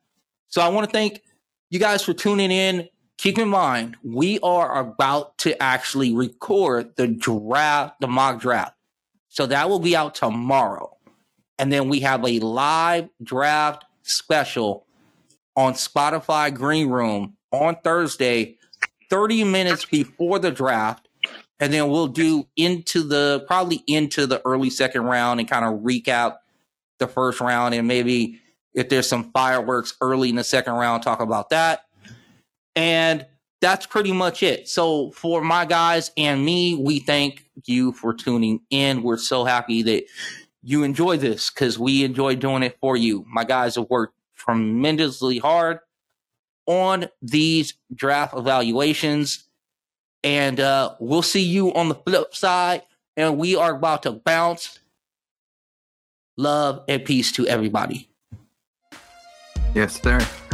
[0.49, 1.21] So I want to thank
[1.69, 2.87] you guys for tuning in.
[3.17, 8.75] Keep in mind, we are about to actually record the draft, the mock draft.
[9.29, 10.95] So that will be out tomorrow.
[11.59, 14.85] And then we have a live draft special
[15.55, 18.57] on Spotify Green Room on Thursday,
[19.09, 21.07] 30 minutes before the draft.
[21.59, 25.81] And then we'll do into the probably into the early second round and kind of
[25.81, 26.37] recap
[26.99, 28.39] the first round and maybe
[28.77, 31.85] if there's some fireworks early in the second round, talk about that.
[32.75, 33.25] And
[33.59, 34.69] that's pretty much it.
[34.69, 39.01] So for my guys and me, we thank you for tuning in.
[39.01, 40.03] We're so happy that
[40.61, 43.25] you enjoy this because we enjoy doing it for you.
[43.27, 45.79] My guys have worked tremendously hard
[46.67, 49.47] on these draft evaluations.
[50.23, 52.83] And uh, we'll see you on the flip side.
[53.15, 54.79] And we are about to bounce.
[56.37, 58.11] Love and peace to everybody.
[59.77, 60.46] Yes, sir.